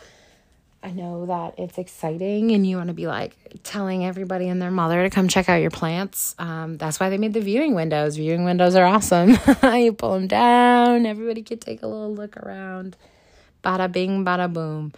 I 0.82 0.91
know 0.91 1.25
that 1.25 1.56
it's 1.60 1.78
exciting 1.78 2.52
and 2.52 2.65
you 2.65 2.78
want 2.78 2.88
to 2.88 2.93
be 2.93 3.06
like 3.06 3.36
telling 3.63 4.06
everybody 4.06 4.47
and 4.47 4.62
their 4.62 4.71
mother 4.71 5.04
to 5.04 5.10
come 5.10 5.28
check 5.28 5.49
out 5.49 5.58
your 5.58 5.71
plants. 5.71 6.36
Um, 6.39 6.78
that's 6.78 7.02
why 7.02 7.10
they 7.10 7.17
made 7.17 7.34
the 7.34 7.41
viewing 7.41 7.75
windows. 7.75 8.15
Viewing 8.15 8.45
windows 8.45 8.75
are 8.75 8.86
awesome. 8.86 9.32
you 9.63 9.91
pull 9.91 10.13
them 10.13 10.28
down, 10.28 11.06
everybody 11.06 11.43
can 11.43 11.60
take 11.60 11.84
a 11.84 11.88
little 11.88 12.13
look 12.13 12.38
around. 12.38 12.95
Bada 13.62 13.91
bing, 13.91 14.23
bada 14.23 14.52
boom. 14.52 14.93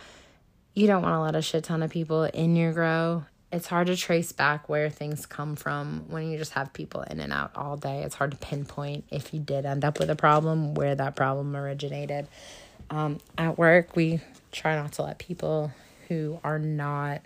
You 0.76 0.86
don't 0.86 1.02
want 1.02 1.16
to 1.16 1.20
let 1.20 1.36
a 1.36 1.42
shit 1.42 1.64
ton 1.64 1.82
of 1.82 1.90
people 1.90 2.24
in 2.26 2.56
your 2.56 2.74
grow. 2.74 3.26
It's 3.52 3.68
hard 3.68 3.88
to 3.88 3.98
trace 3.98 4.32
back 4.32 4.70
where 4.70 4.90
things 4.90 5.26
come 5.26 5.56
from 5.56 6.06
when 6.08 6.32
you 6.32 6.38
just 6.38 6.54
have 6.54 6.72
people 6.72 7.02
in 7.02 7.20
and 7.20 7.34
out 7.34 7.52
all 7.56 7.76
day. 7.76 8.04
It's 8.04 8.16
hard 8.16 8.32
to 8.32 8.38
pinpoint 8.38 9.06
if 9.12 9.34
you 9.34 9.40
did 9.40 9.66
end 9.66 9.84
up 9.84 10.00
with 10.00 10.10
a 10.10 10.16
problem, 10.16 10.74
where 10.74 10.96
that 10.96 11.16
problem 11.16 11.56
originated. 11.56 12.28
Um, 12.90 13.20
at 13.38 13.58
work, 13.58 13.96
we 13.96 14.22
try 14.52 14.76
not 14.76 14.94
to 14.94 15.04
let 15.04 15.18
people 15.18 15.72
who 16.08 16.40
are 16.44 16.60
not 16.60 17.22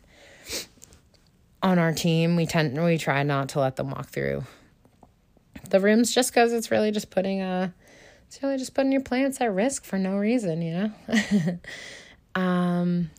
on 1.62 1.80
our 1.80 1.94
team, 1.94 2.36
we 2.36 2.46
tend 2.46 2.84
we 2.84 2.98
try 2.98 3.24
not 3.24 3.50
to 3.50 3.60
let 3.60 3.76
them 3.76 3.90
walk 3.90 4.10
through 4.10 4.44
the 5.70 5.80
rooms 5.80 6.14
just 6.14 6.32
because 6.32 6.54
it's 6.54 6.70
really 6.70 6.92
just 6.92 7.10
putting 7.10 7.42
a 7.42 7.74
it's 8.28 8.42
really 8.42 8.58
just 8.58 8.74
putting 8.74 8.92
your 8.92 9.02
plants 9.02 9.40
at 9.42 9.52
risk 9.54 9.84
for 9.84 9.98
no 9.98 10.18
reason, 10.18 10.62
you 10.62 10.74
know. 10.74 11.60
um, 12.42 13.10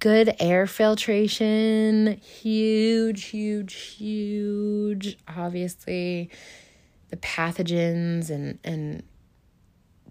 good 0.00 0.34
air 0.38 0.66
filtration, 0.66 2.18
huge, 2.18 3.24
huge, 3.24 3.74
huge. 3.74 5.18
Obviously, 5.26 6.30
the 7.10 7.16
pathogens 7.16 8.30
and 8.30 8.58
and 8.64 9.02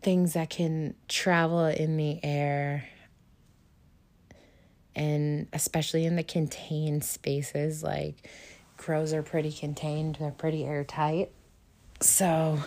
things 0.02 0.34
that 0.34 0.50
can 0.50 0.93
travel 1.08 1.65
in 1.65 1.97
the 1.97 2.19
air 2.23 2.88
and 4.95 5.47
especially 5.54 6.06
in 6.06 6.15
the 6.15 6.23
contained 6.23 7.04
spaces 7.04 7.84
like 7.84 8.30
crows 8.78 9.12
are 9.12 9.23
pretty 9.23 9.52
contained 9.52 10.17
they're 10.19 10.32
pretty 10.32 10.63
airtight 10.63 11.32
so 12.00 12.60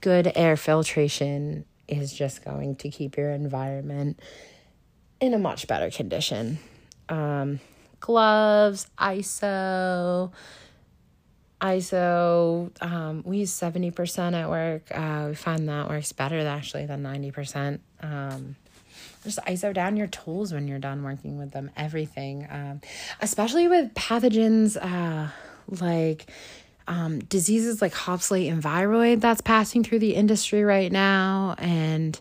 good 0.00 0.30
air 0.36 0.56
filtration 0.56 1.64
is 1.88 2.12
just 2.12 2.44
going 2.44 2.76
to 2.76 2.90
keep 2.90 3.16
your 3.16 3.30
environment 3.30 4.20
in 5.20 5.34
a 5.34 5.38
much 5.38 5.66
better 5.66 5.90
condition. 5.90 6.58
Um, 7.08 7.60
gloves 8.00 8.88
iso 8.98 10.32
iso 11.60 12.82
um, 12.82 13.22
we 13.24 13.38
use 13.38 13.52
70% 13.52 14.34
at 14.34 14.48
work. 14.48 14.82
Uh, 14.90 15.26
we 15.28 15.34
find 15.34 15.68
that 15.68 15.88
works 15.88 16.12
better 16.12 16.38
actually 16.40 16.86
than 16.86 17.02
90% 17.02 17.80
um, 18.02 18.56
just 19.24 19.38
ISO 19.40 19.74
down 19.74 19.96
your 19.96 20.06
tools 20.06 20.52
when 20.52 20.68
you're 20.68 20.78
done 20.78 21.02
working 21.02 21.38
with 21.38 21.50
them. 21.50 21.70
Everything, 21.76 22.46
um, 22.50 22.80
especially 23.20 23.68
with 23.68 23.92
pathogens 23.94 24.76
uh, 24.80 25.28
like 25.80 26.30
um, 26.86 27.18
diseases 27.20 27.82
like 27.82 27.92
hop 27.92 28.30
latent 28.30 28.62
viroid 28.62 29.20
that's 29.20 29.40
passing 29.40 29.82
through 29.82 29.98
the 29.98 30.14
industry 30.14 30.62
right 30.62 30.92
now, 30.92 31.56
and 31.58 32.18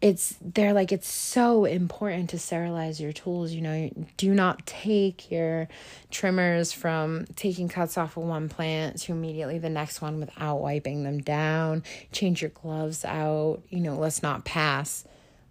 it's 0.00 0.36
they're 0.42 0.74
like 0.74 0.92
it's 0.92 1.08
so 1.08 1.64
important 1.64 2.30
to 2.30 2.38
sterilize 2.38 3.00
your 3.00 3.12
tools 3.12 3.52
you 3.52 3.62
know 3.62 3.90
do 4.18 4.34
not 4.34 4.66
take 4.66 5.30
your 5.30 5.68
trimmers 6.10 6.70
from 6.70 7.24
taking 7.34 7.66
cuts 7.66 7.96
off 7.96 8.16
of 8.16 8.24
one 8.24 8.48
plant 8.48 9.00
to 9.00 9.12
immediately 9.12 9.58
the 9.58 9.70
next 9.70 10.02
one 10.02 10.20
without 10.20 10.56
wiping 10.56 11.02
them 11.02 11.18
down 11.18 11.82
change 12.12 12.42
your 12.42 12.50
gloves 12.50 13.04
out 13.06 13.62
you 13.70 13.80
know 13.80 13.96
let's 13.96 14.22
not 14.22 14.44
pass 14.44 15.06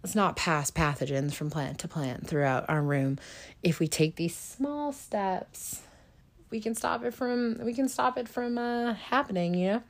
let's 0.06 0.14
not 0.14 0.36
pass 0.36 0.70
pathogens 0.70 1.34
from 1.34 1.50
plant 1.50 1.80
to 1.80 1.88
plant 1.88 2.28
throughout 2.28 2.64
our 2.68 2.80
room. 2.80 3.18
If 3.64 3.80
we 3.80 3.88
take 3.88 4.14
these 4.14 4.36
small 4.36 4.92
steps, 4.92 5.82
we 6.48 6.60
can 6.60 6.76
stop 6.76 7.02
it 7.02 7.12
from 7.12 7.58
we 7.64 7.74
can 7.74 7.88
stop 7.88 8.16
it 8.16 8.28
from 8.28 8.56
uh, 8.56 8.94
happening, 8.94 9.54
you 9.54 9.66
know? 9.66 9.82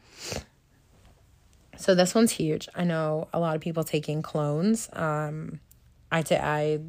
So 1.78 1.94
this 1.94 2.14
one's 2.14 2.32
huge. 2.32 2.68
I 2.74 2.84
know 2.84 3.28
a 3.32 3.40
lot 3.40 3.56
of 3.56 3.62
people 3.62 3.84
taking 3.84 4.22
clones. 4.22 4.88
Um 4.92 5.60
I 6.10 6.22
t- 6.22 6.36
I 6.36 6.80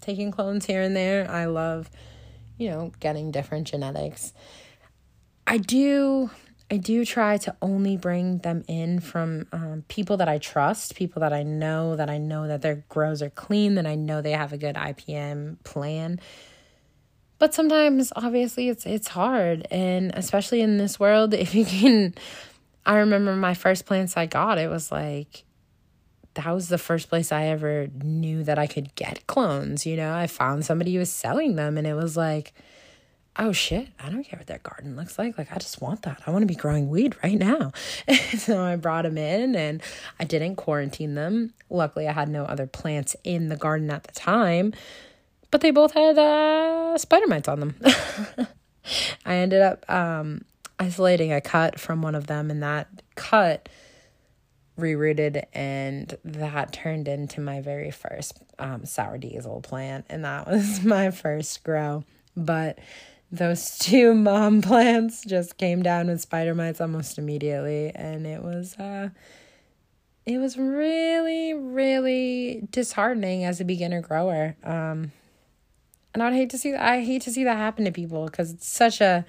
taking 0.00 0.30
clones 0.30 0.66
here 0.66 0.82
and 0.82 0.94
there. 0.94 1.30
I 1.30 1.46
love, 1.46 1.90
you 2.58 2.70
know, 2.70 2.92
getting 3.00 3.30
different 3.30 3.66
genetics. 3.66 4.32
I 5.46 5.58
do 5.58 6.30
I 6.70 6.78
do 6.78 7.04
try 7.04 7.36
to 7.38 7.54
only 7.60 7.96
bring 7.96 8.38
them 8.38 8.64
in 8.66 8.98
from 9.00 9.46
um, 9.52 9.84
people 9.88 10.16
that 10.16 10.28
I 10.28 10.38
trust, 10.38 10.96
people 10.96 11.20
that 11.20 11.32
I 11.32 11.42
know, 11.42 11.94
that 11.94 12.08
I 12.08 12.16
know 12.16 12.48
that 12.48 12.62
their 12.62 12.84
grows 12.88 13.20
are 13.20 13.30
clean, 13.30 13.74
that 13.74 13.86
I 13.86 13.96
know 13.96 14.22
they 14.22 14.32
have 14.32 14.52
a 14.52 14.58
good 14.58 14.74
IPM 14.74 15.62
plan. 15.62 16.20
But 17.38 17.52
sometimes, 17.52 18.12
obviously, 18.16 18.70
it's 18.70 18.86
it's 18.86 19.08
hard, 19.08 19.66
and 19.70 20.12
especially 20.14 20.62
in 20.62 20.78
this 20.78 20.98
world, 20.98 21.34
if 21.44 21.54
you 21.54 21.64
can. 21.64 22.14
I 22.86 22.96
remember 22.96 23.34
my 23.34 23.54
first 23.54 23.86
plants 23.86 24.16
I 24.16 24.26
got. 24.26 24.58
It 24.58 24.70
was 24.70 24.92
like 24.92 25.44
that 26.34 26.52
was 26.52 26.68
the 26.68 26.78
first 26.78 27.08
place 27.08 27.30
I 27.30 27.46
ever 27.46 27.88
knew 28.02 28.42
that 28.44 28.58
I 28.58 28.66
could 28.66 28.94
get 28.94 29.26
clones. 29.26 29.86
You 29.86 29.96
know, 29.96 30.14
I 30.14 30.26
found 30.26 30.64
somebody 30.64 30.92
who 30.92 30.98
was 30.98 31.12
selling 31.12 31.56
them, 31.56 31.78
and 31.78 31.86
it 31.86 31.94
was 31.94 32.16
like 32.16 32.52
oh 33.38 33.52
shit, 33.52 33.88
I 33.98 34.08
don't 34.10 34.24
care 34.24 34.38
what 34.38 34.46
their 34.46 34.58
garden 34.58 34.96
looks 34.96 35.18
like. 35.18 35.36
Like, 35.36 35.52
I 35.52 35.56
just 35.56 35.80
want 35.80 36.02
that. 36.02 36.22
I 36.26 36.30
want 36.30 36.42
to 36.42 36.46
be 36.46 36.54
growing 36.54 36.88
weed 36.88 37.16
right 37.22 37.38
now. 37.38 37.72
so 38.38 38.62
I 38.62 38.76
brought 38.76 39.02
them 39.02 39.18
in 39.18 39.54
and 39.56 39.82
I 40.20 40.24
didn't 40.24 40.56
quarantine 40.56 41.14
them. 41.14 41.52
Luckily, 41.70 42.06
I 42.08 42.12
had 42.12 42.28
no 42.28 42.44
other 42.44 42.66
plants 42.66 43.16
in 43.24 43.48
the 43.48 43.56
garden 43.56 43.90
at 43.90 44.04
the 44.04 44.12
time, 44.12 44.72
but 45.50 45.60
they 45.60 45.70
both 45.70 45.92
had 45.92 46.18
uh, 46.18 46.96
spider 46.98 47.26
mites 47.26 47.48
on 47.48 47.60
them. 47.60 47.74
I 49.24 49.36
ended 49.36 49.62
up 49.62 49.88
um, 49.90 50.44
isolating 50.78 51.32
a 51.32 51.40
cut 51.40 51.78
from 51.78 52.02
one 52.02 52.14
of 52.14 52.26
them, 52.26 52.50
and 52.50 52.62
that 52.62 52.88
cut 53.14 53.68
rerooted 54.78 55.44
and 55.52 56.16
that 56.24 56.72
turned 56.72 57.06
into 57.06 57.40
my 57.40 57.60
very 57.60 57.90
first 57.90 58.42
um, 58.58 58.84
sour 58.84 59.18
diesel 59.18 59.60
plant 59.60 60.04
and 60.10 60.24
that 60.24 60.48
was 60.48 60.82
my 60.84 61.10
first 61.10 61.62
grow. 61.62 62.04
But 62.36 62.78
those 63.30 63.78
two 63.78 64.14
mom 64.14 64.62
plants 64.62 65.24
just 65.24 65.58
came 65.58 65.82
down 65.82 66.08
with 66.08 66.20
spider 66.20 66.54
mites 66.54 66.80
almost 66.80 67.18
immediately 67.18 67.90
and 67.94 68.26
it 68.26 68.42
was 68.42 68.76
uh 68.78 69.10
it 70.26 70.38
was 70.38 70.56
really 70.56 71.52
really 71.54 72.66
disheartening 72.70 73.44
as 73.44 73.60
a 73.60 73.64
beginner 73.64 74.00
grower. 74.00 74.56
Um 74.64 75.12
and 76.12 76.22
i'd 76.22 76.32
hate 76.32 76.50
to 76.50 76.58
see 76.58 76.74
i 76.74 77.02
hate 77.02 77.22
to 77.22 77.30
see 77.30 77.42
that 77.42 77.56
happen 77.56 77.84
to 77.84 77.90
people 77.90 78.26
because 78.26 78.52
it's 78.52 78.68
such 78.68 79.00
a 79.00 79.24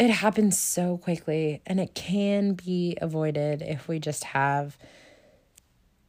it 0.00 0.10
happens 0.10 0.58
so 0.58 0.96
quickly 0.98 1.62
and 1.66 1.78
it 1.78 1.94
can 1.94 2.54
be 2.54 2.96
avoided 3.00 3.62
if 3.62 3.86
we 3.86 4.00
just 4.00 4.24
have 4.24 4.76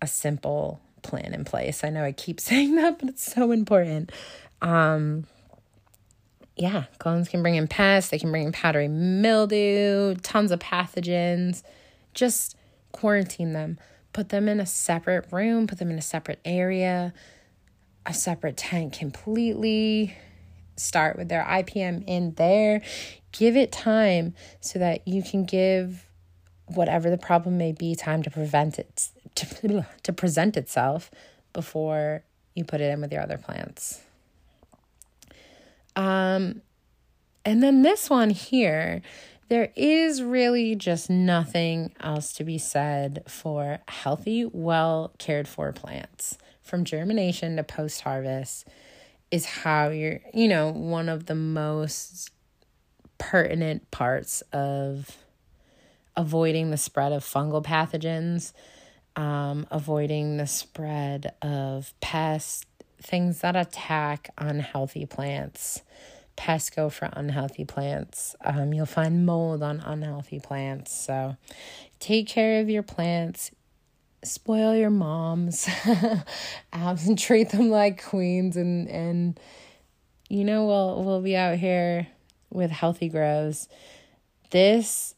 a 0.01 0.07
simple 0.07 0.81
plan 1.03 1.33
in 1.33 1.45
place 1.45 1.83
i 1.83 1.89
know 1.89 2.03
i 2.03 2.11
keep 2.11 2.39
saying 2.49 2.75
that 2.75 2.97
but 2.97 3.09
it's 3.09 3.33
so 3.33 3.51
important 3.51 4.11
um 4.61 5.25
yeah, 6.61 6.83
clones 6.99 7.27
can 7.27 7.41
bring 7.41 7.55
in 7.55 7.67
pests, 7.67 8.11
they 8.11 8.19
can 8.19 8.29
bring 8.29 8.43
in 8.43 8.51
powdery 8.51 8.87
mildew, 8.87 10.15
tons 10.21 10.51
of 10.51 10.59
pathogens. 10.59 11.63
just 12.13 12.55
quarantine 12.91 13.53
them. 13.53 13.79
Put 14.13 14.29
them 14.29 14.49
in 14.49 14.59
a 14.59 14.65
separate 14.65 15.31
room, 15.31 15.65
put 15.65 15.79
them 15.79 15.89
in 15.89 15.97
a 15.97 16.01
separate 16.01 16.39
area, 16.43 17.13
a 18.05 18.13
separate 18.13 18.57
tent 18.57 18.93
completely. 18.93 20.15
Start 20.81 21.17
with 21.17 21.29
their 21.29 21.43
IPM 21.43 22.03
in 22.07 22.33
there. 22.35 22.81
Give 23.31 23.55
it 23.55 23.71
time 23.71 24.33
so 24.59 24.79
that 24.79 25.07
you 25.07 25.23
can 25.23 25.45
give 25.45 26.05
whatever 26.65 27.09
the 27.09 27.17
problem 27.17 27.57
may 27.57 27.71
be 27.71 27.95
time 27.95 28.23
to 28.23 28.29
prevent 28.29 28.79
it 28.79 29.09
to, 29.35 29.85
to 30.03 30.13
present 30.13 30.57
itself 30.57 31.11
before 31.53 32.23
you 32.55 32.63
put 32.63 32.81
it 32.81 32.91
in 32.91 33.01
with 33.01 33.11
your 33.11 33.21
other 33.21 33.37
plants. 33.37 34.01
Um 35.95 36.61
and 37.43 37.63
then 37.63 37.81
this 37.81 38.09
one 38.09 38.29
here, 38.29 39.01
there 39.49 39.71
is 39.75 40.21
really 40.21 40.75
just 40.75 41.09
nothing 41.09 41.91
else 41.99 42.33
to 42.33 42.43
be 42.43 42.57
said 42.57 43.23
for 43.27 43.79
healthy, 43.87 44.45
well 44.45 45.11
cared 45.17 45.47
for 45.47 45.71
plants. 45.73 46.37
From 46.61 46.85
germination 46.85 47.57
to 47.57 47.63
post 47.63 48.01
harvest 48.01 48.67
is 49.31 49.45
how 49.45 49.89
you're, 49.89 50.19
you 50.33 50.47
know, 50.47 50.71
one 50.71 51.09
of 51.09 51.25
the 51.25 51.35
most 51.35 52.29
pertinent 53.17 53.89
parts 53.91 54.41
of 54.51 55.17
avoiding 56.15 56.69
the 56.69 56.77
spread 56.77 57.11
of 57.11 57.23
fungal 57.23 57.63
pathogens, 57.63 58.53
um, 59.15 59.65
avoiding 59.71 60.37
the 60.37 60.47
spread 60.47 61.33
of 61.41 61.93
pests, 62.01 62.65
things 63.01 63.39
that 63.39 63.55
attack 63.55 64.29
unhealthy 64.37 65.05
plants 65.05 65.81
pesco 66.37 66.91
for 66.91 67.09
unhealthy 67.13 67.65
plants. 67.65 68.35
Um, 68.43 68.73
you'll 68.73 68.85
find 68.85 69.25
mold 69.25 69.61
on 69.61 69.79
unhealthy 69.79 70.39
plants. 70.39 70.91
So 70.93 71.35
take 71.99 72.27
care 72.27 72.61
of 72.61 72.69
your 72.69 72.83
plants. 72.83 73.51
Spoil 74.23 74.75
your 74.75 74.89
moms. 74.89 75.67
and 76.73 77.17
treat 77.17 77.49
them 77.49 77.69
like 77.69 78.03
queens 78.03 78.55
and 78.57 78.87
and 78.87 79.39
you 80.29 80.43
know 80.43 80.65
we'll 80.65 81.03
we'll 81.03 81.21
be 81.21 81.35
out 81.35 81.57
here 81.57 82.07
with 82.51 82.71
healthy 82.71 83.09
grows. 83.09 83.67
This 84.51 85.15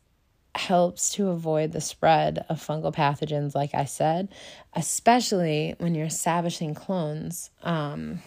helps 0.55 1.09
to 1.09 1.29
avoid 1.29 1.71
the 1.71 1.81
spread 1.81 2.45
of 2.47 2.65
fungal 2.65 2.93
pathogens, 2.93 3.55
like 3.55 3.73
I 3.73 3.85
said, 3.85 4.29
especially 4.73 5.75
when 5.79 5.95
you're 5.95 6.05
establishing 6.05 6.75
clones. 6.75 7.49
Um, 7.63 8.21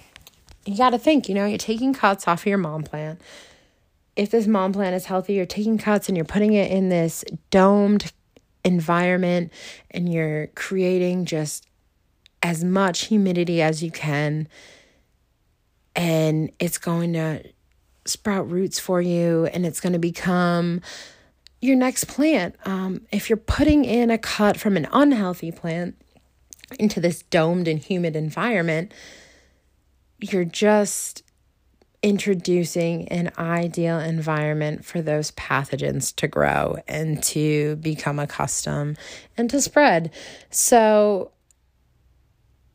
you 0.64 0.76
got 0.76 0.90
to 0.90 0.98
think, 0.98 1.28
you 1.28 1.34
know, 1.34 1.46
you're 1.46 1.58
taking 1.58 1.94
cuts 1.94 2.26
off 2.26 2.42
of 2.42 2.46
your 2.46 2.58
mom 2.58 2.82
plant. 2.82 3.20
If 4.16 4.30
this 4.30 4.46
mom 4.46 4.72
plant 4.72 4.96
is 4.96 5.04
healthy, 5.04 5.34
you're 5.34 5.46
taking 5.46 5.78
cuts 5.78 6.08
and 6.08 6.16
you're 6.16 6.24
putting 6.24 6.54
it 6.54 6.70
in 6.70 6.88
this 6.88 7.24
domed 7.50 8.12
environment 8.66 9.52
and 9.90 10.12
you're 10.12 10.48
creating 10.48 11.24
just 11.24 11.66
as 12.42 12.64
much 12.64 13.06
humidity 13.06 13.62
as 13.62 13.82
you 13.82 13.90
can. 13.90 14.48
And 15.94 16.50
it's 16.58 16.76
going 16.76 17.14
to 17.14 17.44
sprout 18.04 18.50
roots 18.50 18.78
for 18.78 19.00
you 19.00 19.46
and 19.46 19.64
it's 19.64 19.80
going 19.80 19.94
to 19.94 19.98
become 19.98 20.82
your 21.60 21.76
next 21.76 22.04
plant. 22.04 22.56
Um, 22.66 23.06
if 23.10 23.30
you're 23.30 23.36
putting 23.36 23.84
in 23.84 24.10
a 24.10 24.18
cut 24.18 24.58
from 24.58 24.76
an 24.76 24.88
unhealthy 24.92 25.52
plant 25.52 25.96
into 26.78 27.00
this 27.00 27.22
domed 27.22 27.68
and 27.68 27.78
humid 27.78 28.16
environment, 28.16 28.92
you're 30.18 30.44
just 30.44 31.22
introducing 32.02 33.08
an 33.08 33.30
ideal 33.38 33.98
environment 33.98 34.84
for 34.84 35.02
those 35.02 35.30
pathogens 35.32 36.14
to 36.16 36.28
grow 36.28 36.76
and 36.86 37.22
to 37.22 37.76
become 37.76 38.18
accustomed 38.18 38.98
and 39.36 39.50
to 39.50 39.60
spread. 39.60 40.12
So 40.50 41.32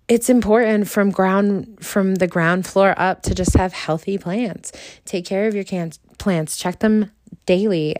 it's 0.08 0.30
important 0.30 0.90
from 0.90 1.12
ground 1.12 1.78
from 1.82 2.16
the 2.16 2.28
ground 2.28 2.68
floor 2.68 2.94
up 2.98 3.24
to 3.24 3.34
just 3.36 3.56
have 3.56 3.72
healthy 3.72 4.18
plants. 4.18 4.72
Take 5.06 5.26
care 5.26 5.48
of 5.48 5.56
your 5.56 5.64
can- 5.64 5.94
plants, 6.18 6.58
check 6.58 6.80
them 6.80 7.12
daily. 7.46 7.96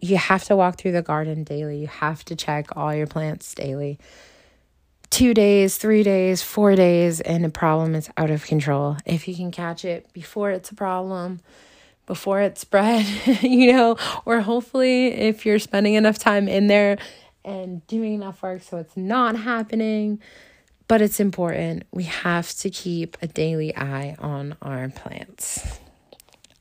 You 0.00 0.16
have 0.16 0.44
to 0.44 0.54
walk 0.54 0.78
through 0.78 0.92
the 0.92 1.02
garden 1.02 1.42
daily. 1.42 1.78
You 1.78 1.88
have 1.88 2.24
to 2.26 2.36
check 2.36 2.76
all 2.76 2.94
your 2.94 3.08
plants 3.08 3.52
daily 3.54 3.98
two 5.10 5.34
days, 5.34 5.76
three 5.76 6.02
days, 6.02 6.42
four 6.42 6.74
days, 6.74 7.20
and 7.20 7.44
the 7.44 7.48
problem 7.48 7.94
is 7.94 8.10
out 8.16 8.30
of 8.30 8.44
control. 8.44 8.96
If 9.06 9.28
you 9.28 9.34
can 9.34 9.50
catch 9.50 9.84
it 9.84 10.12
before 10.12 10.50
it's 10.50 10.70
a 10.70 10.74
problem, 10.74 11.40
before 12.06 12.40
it 12.40 12.58
spread, 12.58 13.06
you 13.42 13.72
know, 13.72 13.96
or 14.24 14.40
hopefully 14.40 15.08
if 15.08 15.46
you're 15.46 15.58
spending 15.58 15.94
enough 15.94 16.18
time 16.18 16.48
in 16.48 16.66
there 16.66 16.98
and 17.44 17.86
doing 17.86 18.14
enough 18.14 18.42
work 18.42 18.62
so 18.62 18.78
it's 18.78 18.96
not 18.96 19.36
happening. 19.36 20.20
But 20.88 21.02
it's 21.02 21.20
important. 21.20 21.84
We 21.90 22.04
have 22.04 22.50
to 22.56 22.70
keep 22.70 23.18
a 23.20 23.26
daily 23.26 23.76
eye 23.76 24.16
on 24.20 24.56
our 24.62 24.88
plants. 24.88 25.78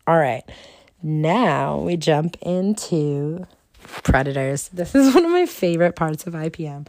All 0.06 0.18
right, 0.18 0.44
now 1.02 1.78
we 1.78 1.96
jump 1.96 2.36
into 2.42 3.48
predators. 4.04 4.68
This 4.68 4.96
is 4.96 5.16
one 5.16 5.24
of 5.24 5.32
my 5.32 5.46
favorite 5.46 5.96
parts 5.96 6.28
of 6.28 6.34
IPM. 6.34 6.88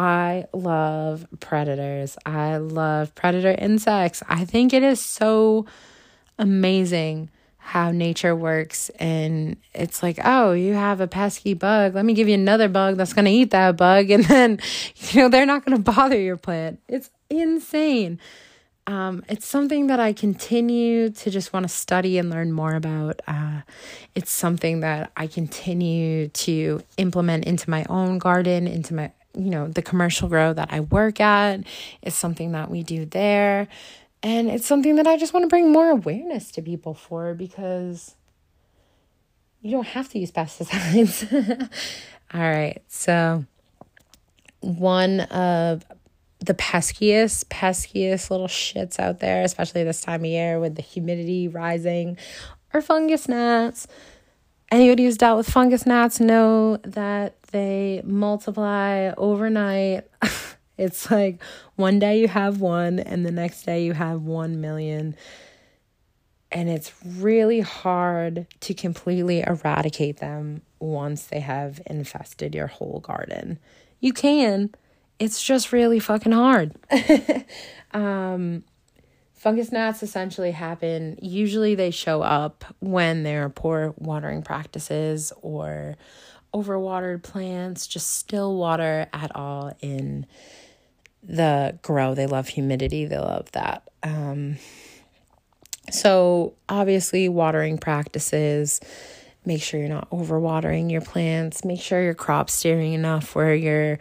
I 0.00 0.46
love 0.54 1.26
predators. 1.40 2.16
I 2.24 2.56
love 2.56 3.14
predator 3.14 3.50
insects. 3.50 4.22
I 4.30 4.46
think 4.46 4.72
it 4.72 4.82
is 4.82 4.98
so 4.98 5.66
amazing 6.38 7.28
how 7.58 7.90
nature 7.90 8.34
works 8.34 8.88
and 8.98 9.58
it's 9.74 10.02
like 10.02 10.18
oh 10.24 10.52
you 10.52 10.72
have 10.72 11.02
a 11.02 11.06
pesky 11.06 11.52
bug 11.52 11.94
let 11.94 12.06
me 12.06 12.14
give 12.14 12.26
you 12.26 12.34
another 12.34 12.68
bug 12.68 12.96
that's 12.96 13.12
going 13.12 13.26
to 13.26 13.30
eat 13.30 13.50
that 13.50 13.76
bug 13.76 14.10
and 14.10 14.24
then 14.24 14.58
you 14.96 15.20
know 15.20 15.28
they're 15.28 15.44
not 15.44 15.64
going 15.66 15.76
to 15.76 15.92
bother 15.92 16.18
your 16.18 16.38
plant 16.38 16.80
it's 16.88 17.10
insane 17.28 18.18
um, 18.86 19.22
it's 19.28 19.46
something 19.46 19.86
that 19.86 20.00
I 20.00 20.12
continue 20.12 21.10
to 21.10 21.30
just 21.30 21.52
want 21.52 21.64
to 21.64 21.68
study 21.68 22.18
and 22.18 22.28
learn 22.28 22.50
more 22.50 22.74
about. 22.74 23.20
Uh, 23.28 23.60
it's 24.16 24.32
something 24.32 24.80
that 24.80 25.12
I 25.16 25.28
continue 25.28 26.26
to 26.28 26.82
implement 26.96 27.44
into 27.44 27.70
my 27.70 27.84
own 27.88 28.18
garden, 28.18 28.66
into 28.66 28.94
my 28.94 29.12
you 29.34 29.50
know, 29.50 29.68
the 29.68 29.82
commercial 29.82 30.28
grow 30.28 30.52
that 30.52 30.68
I 30.72 30.80
work 30.80 31.20
at. 31.20 31.60
It's 32.02 32.16
something 32.16 32.52
that 32.52 32.70
we 32.70 32.82
do 32.82 33.04
there. 33.04 33.68
And 34.22 34.50
it's 34.50 34.66
something 34.66 34.96
that 34.96 35.06
I 35.06 35.16
just 35.16 35.32
want 35.32 35.44
to 35.44 35.48
bring 35.48 35.72
more 35.72 35.90
awareness 35.90 36.50
to 36.52 36.62
people 36.62 36.94
for 36.94 37.34
because 37.34 38.16
you 39.62 39.70
don't 39.70 39.86
have 39.86 40.08
to 40.10 40.18
use 40.18 40.30
pesticides. 40.30 41.70
All 42.34 42.40
right. 42.40 42.82
So, 42.88 43.44
one 44.60 45.20
of 45.20 45.84
the 46.40 46.54
peskiest, 46.54 47.46
peskiest 47.46 48.30
little 48.30 48.48
shits 48.48 48.98
out 48.98 49.20
there, 49.20 49.42
especially 49.42 49.84
this 49.84 50.00
time 50.00 50.20
of 50.20 50.26
year 50.26 50.58
with 50.58 50.74
the 50.74 50.82
humidity 50.82 51.48
rising, 51.48 52.16
are 52.72 52.80
fungus 52.80 53.28
gnats. 53.28 53.86
Anybody 54.70 55.04
who's 55.04 55.16
dealt 55.16 55.36
with 55.36 55.50
fungus 55.50 55.84
gnats 55.84 56.20
know 56.20 56.76
that 56.78 57.42
they 57.50 58.02
multiply 58.04 59.12
overnight. 59.16 60.04
it's 60.78 61.10
like 61.10 61.42
one 61.74 61.98
day 61.98 62.20
you 62.20 62.28
have 62.28 62.60
one, 62.60 63.00
and 63.00 63.26
the 63.26 63.32
next 63.32 63.64
day 63.64 63.84
you 63.84 63.92
have 63.92 64.22
one 64.22 64.60
million. 64.60 65.16
And 66.52 66.68
it's 66.68 66.92
really 67.04 67.60
hard 67.60 68.46
to 68.60 68.74
completely 68.74 69.40
eradicate 69.40 70.18
them 70.18 70.62
once 70.78 71.24
they 71.24 71.40
have 71.40 71.80
infested 71.86 72.54
your 72.54 72.66
whole 72.66 73.00
garden. 73.00 73.58
You 74.00 74.12
can, 74.12 74.70
it's 75.18 75.42
just 75.42 75.72
really 75.72 75.98
fucking 76.00 76.32
hard. 76.32 76.74
um, 77.92 78.64
fungus 79.40 79.72
gnats 79.72 80.02
essentially 80.02 80.50
happen, 80.50 81.18
usually, 81.22 81.74
they 81.74 81.90
show 81.90 82.20
up 82.20 82.62
when 82.80 83.22
there 83.22 83.46
are 83.46 83.48
poor 83.48 83.94
watering 83.96 84.42
practices 84.42 85.32
or 85.40 85.96
overwatered 86.52 87.22
plants, 87.22 87.86
just 87.86 88.18
still 88.18 88.56
water 88.56 89.06
at 89.14 89.34
all 89.34 89.74
in 89.80 90.26
the 91.22 91.78
grow. 91.80 92.14
They 92.14 92.26
love 92.26 92.48
humidity, 92.48 93.06
they 93.06 93.16
love 93.16 93.50
that. 93.52 93.88
Um, 94.02 94.58
so, 95.90 96.52
obviously, 96.68 97.30
watering 97.30 97.78
practices. 97.78 98.78
Make 99.46 99.62
sure 99.62 99.80
you're 99.80 99.88
not 99.88 100.10
overwatering 100.10 100.92
your 100.92 101.00
plants. 101.00 101.64
Make 101.64 101.80
sure 101.80 102.02
your 102.02 102.12
crop 102.12 102.50
steering 102.50 102.92
enough 102.92 103.34
where 103.34 103.54
you're 103.54 103.98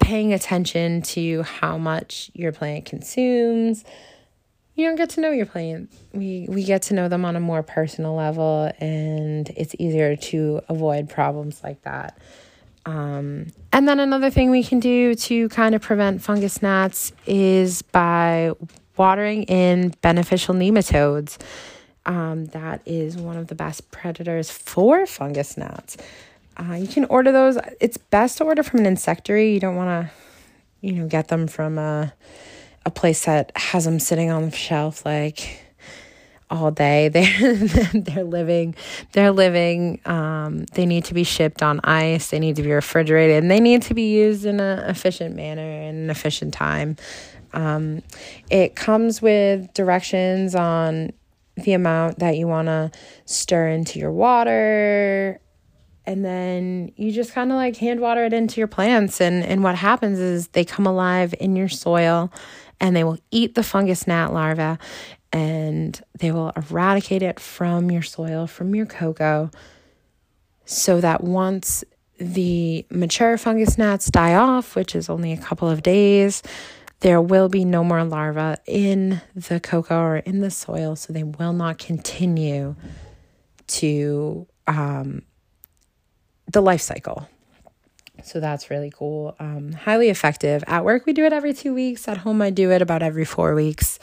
paying 0.00 0.32
attention 0.32 1.02
to 1.02 1.44
how 1.44 1.78
much 1.78 2.32
your 2.34 2.50
plant 2.50 2.86
consumes, 2.86 3.84
you 4.80 4.86
don't 4.86 4.96
get 4.96 5.10
to 5.10 5.20
know 5.20 5.30
your 5.30 5.46
plant. 5.46 5.92
We 6.12 6.46
we 6.48 6.64
get 6.64 6.82
to 6.82 6.94
know 6.94 7.08
them 7.08 7.24
on 7.24 7.36
a 7.36 7.40
more 7.40 7.62
personal 7.62 8.14
level, 8.14 8.72
and 8.80 9.48
it's 9.50 9.74
easier 9.78 10.16
to 10.16 10.62
avoid 10.68 11.08
problems 11.08 11.60
like 11.62 11.82
that. 11.82 12.18
Um, 12.86 13.48
and 13.72 13.86
then 13.86 14.00
another 14.00 14.30
thing 14.30 14.50
we 14.50 14.64
can 14.64 14.80
do 14.80 15.14
to 15.14 15.48
kind 15.50 15.74
of 15.74 15.82
prevent 15.82 16.22
fungus 16.22 16.62
gnats 16.62 17.12
is 17.26 17.82
by 17.82 18.52
watering 18.96 19.44
in 19.44 19.94
beneficial 20.00 20.54
nematodes. 20.54 21.38
Um, 22.06 22.46
that 22.46 22.80
is 22.86 23.16
one 23.16 23.36
of 23.36 23.48
the 23.48 23.54
best 23.54 23.90
predators 23.90 24.50
for 24.50 25.06
fungus 25.06 25.56
gnats. 25.56 25.98
Uh, 26.56 26.74
you 26.74 26.88
can 26.88 27.04
order 27.06 27.32
those. 27.32 27.58
It's 27.80 27.96
best 27.96 28.38
to 28.38 28.44
order 28.44 28.62
from 28.62 28.80
an 28.80 28.86
insectary. 28.86 29.52
You 29.52 29.60
don't 29.60 29.76
want 29.76 30.06
to, 30.06 30.12
you 30.80 30.92
know, 30.92 31.06
get 31.06 31.28
them 31.28 31.46
from 31.46 31.78
a, 31.78 32.12
a 32.86 32.90
place 32.90 33.24
that 33.24 33.52
has 33.56 33.84
them 33.84 33.98
sitting 33.98 34.30
on 34.30 34.50
the 34.50 34.56
shelf 34.56 35.04
like 35.04 35.60
all 36.50 36.70
day. 36.70 37.08
They're 37.12 37.54
they're 37.94 38.24
living 38.24 38.74
they're 39.12 39.30
living. 39.30 40.00
Um, 40.04 40.66
they 40.72 40.86
need 40.86 41.04
to 41.06 41.14
be 41.14 41.24
shipped 41.24 41.62
on 41.62 41.80
ice. 41.84 42.30
They 42.30 42.38
need 42.38 42.56
to 42.56 42.62
be 42.62 42.72
refrigerated, 42.72 43.42
and 43.42 43.50
they 43.50 43.60
need 43.60 43.82
to 43.82 43.94
be 43.94 44.12
used 44.14 44.44
in 44.44 44.60
an 44.60 44.80
efficient 44.90 45.36
manner 45.36 45.62
in 45.62 45.96
an 45.96 46.10
efficient 46.10 46.52
time. 46.52 46.96
Um, 47.52 48.02
it 48.48 48.76
comes 48.76 49.20
with 49.20 49.72
directions 49.74 50.54
on 50.54 51.12
the 51.56 51.72
amount 51.72 52.20
that 52.20 52.36
you 52.36 52.46
want 52.46 52.66
to 52.66 52.90
stir 53.24 53.68
into 53.68 53.98
your 53.98 54.12
water 54.12 55.40
and 56.06 56.24
then 56.24 56.90
you 56.96 57.12
just 57.12 57.32
kind 57.32 57.50
of 57.52 57.56
like 57.56 57.76
hand 57.76 58.00
water 58.00 58.24
it 58.24 58.32
into 58.32 58.60
your 58.60 58.66
plants 58.66 59.20
and 59.20 59.44
and 59.44 59.62
what 59.62 59.74
happens 59.74 60.18
is 60.18 60.48
they 60.48 60.64
come 60.64 60.86
alive 60.86 61.34
in 61.38 61.56
your 61.56 61.68
soil 61.68 62.32
and 62.80 62.96
they 62.96 63.04
will 63.04 63.18
eat 63.30 63.54
the 63.54 63.62
fungus 63.62 64.06
gnat 64.06 64.32
larva 64.32 64.78
and 65.32 66.02
they 66.18 66.32
will 66.32 66.52
eradicate 66.56 67.22
it 67.22 67.38
from 67.38 67.90
your 67.90 68.02
soil 68.02 68.46
from 68.46 68.74
your 68.74 68.86
cocoa 68.86 69.50
so 70.64 71.00
that 71.00 71.22
once 71.22 71.84
the 72.18 72.84
mature 72.90 73.38
fungus 73.38 73.78
gnats 73.78 74.10
die 74.10 74.34
off 74.34 74.74
which 74.74 74.94
is 74.94 75.08
only 75.08 75.32
a 75.32 75.38
couple 75.38 75.68
of 75.68 75.82
days 75.82 76.42
there 77.00 77.20
will 77.20 77.48
be 77.48 77.64
no 77.64 77.82
more 77.82 78.04
larvae 78.04 78.60
in 78.66 79.22
the 79.34 79.58
cocoa 79.58 80.00
or 80.00 80.16
in 80.18 80.40
the 80.40 80.50
soil, 80.50 80.96
so 80.96 81.12
they 81.12 81.22
will 81.22 81.54
not 81.54 81.78
continue 81.78 82.76
to 83.66 84.46
um, 84.66 85.22
the 86.46 86.60
life 86.60 86.82
cycle. 86.82 87.26
So 88.22 88.40
that's 88.40 88.70
really 88.70 88.90
cool. 88.90 89.34
Um, 89.38 89.72
highly 89.72 90.08
effective. 90.08 90.64
At 90.66 90.84
work, 90.84 91.06
we 91.06 91.12
do 91.12 91.24
it 91.24 91.32
every 91.32 91.54
two 91.54 91.74
weeks. 91.74 92.08
At 92.08 92.18
home, 92.18 92.42
I 92.42 92.50
do 92.50 92.70
it 92.70 92.82
about 92.82 93.02
every 93.02 93.24
four 93.24 93.54
weeks. 93.54 93.98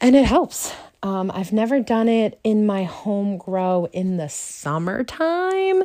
And 0.00 0.14
it 0.16 0.24
helps. 0.24 0.72
Um, 1.02 1.30
I've 1.34 1.52
never 1.52 1.80
done 1.80 2.08
it 2.08 2.38
in 2.44 2.66
my 2.66 2.84
home 2.84 3.36
grow 3.36 3.88
in 3.92 4.16
the 4.16 4.28
summertime. 4.28 5.82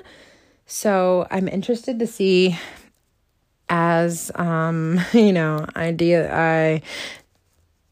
So 0.66 1.28
I'm 1.30 1.48
interested 1.48 2.00
to 2.00 2.08
see 2.08 2.58
as 3.70 4.32
um, 4.36 5.00
you 5.14 5.34
know, 5.34 5.66
I 5.76 5.92
do 5.92 6.28
I 6.30 6.82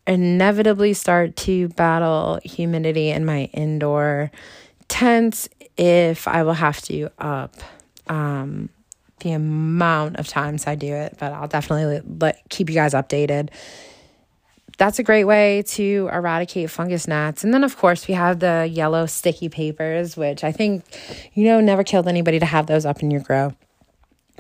inevitably 0.06 0.94
start 0.94 1.36
to 1.36 1.68
battle 1.70 2.40
humidity 2.44 3.10
in 3.10 3.26
my 3.26 3.50
indoor 3.54 4.32
tents 4.88 5.50
if 5.76 6.28
I 6.28 6.44
will 6.44 6.54
have 6.54 6.82
to 6.84 7.10
up 7.20 7.54
um, 8.08 8.70
the 9.20 9.32
amount 9.32 10.18
of 10.18 10.28
times 10.28 10.68
I 10.68 10.76
do 10.76 10.94
it, 10.94 11.16
but 11.20 11.34
I'll 11.34 11.48
definitely 11.48 12.02
let 12.20 12.42
keep 12.50 12.70
you 12.70 12.76
guys 12.76 12.94
updated. 12.94 13.50
That's 14.78 15.00
a 15.00 15.04
great 15.04 15.24
way 15.24 15.64
to 15.70 16.10
eradicate 16.14 16.70
fungus 16.70 17.08
gnats. 17.08 17.44
And 17.44 17.52
then, 17.52 17.64
of 17.64 17.78
course, 17.78 18.08
we 18.08 18.14
have 18.14 18.40
the 18.40 18.70
yellow 18.72 19.08
sticky 19.08 19.50
papers, 19.50 20.16
which 20.16 20.44
I 20.44 20.52
think, 20.52 20.84
you 21.34 21.46
know, 21.46 21.60
never 21.60 21.84
killed 21.84 22.08
anybody 22.08 22.38
to 22.38 22.46
have 22.46 22.68
those 22.68 22.86
up 22.86 23.02
in 23.02 23.10
your 23.10 23.22
grow 23.22 23.54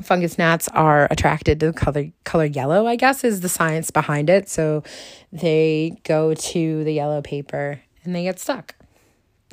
fungus 0.01 0.37
gnats 0.37 0.67
are 0.69 1.07
attracted 1.09 1.59
to 1.59 1.67
the 1.67 1.73
color 1.73 2.11
color 2.23 2.45
yellow 2.45 2.85
i 2.85 2.95
guess 2.95 3.23
is 3.23 3.41
the 3.41 3.49
science 3.49 3.89
behind 3.89 4.29
it 4.29 4.47
so 4.47 4.83
they 5.31 5.99
go 6.03 6.33
to 6.33 6.83
the 6.83 6.93
yellow 6.93 7.21
paper 7.21 7.81
and 8.03 8.15
they 8.15 8.23
get 8.23 8.39
stuck 8.39 8.75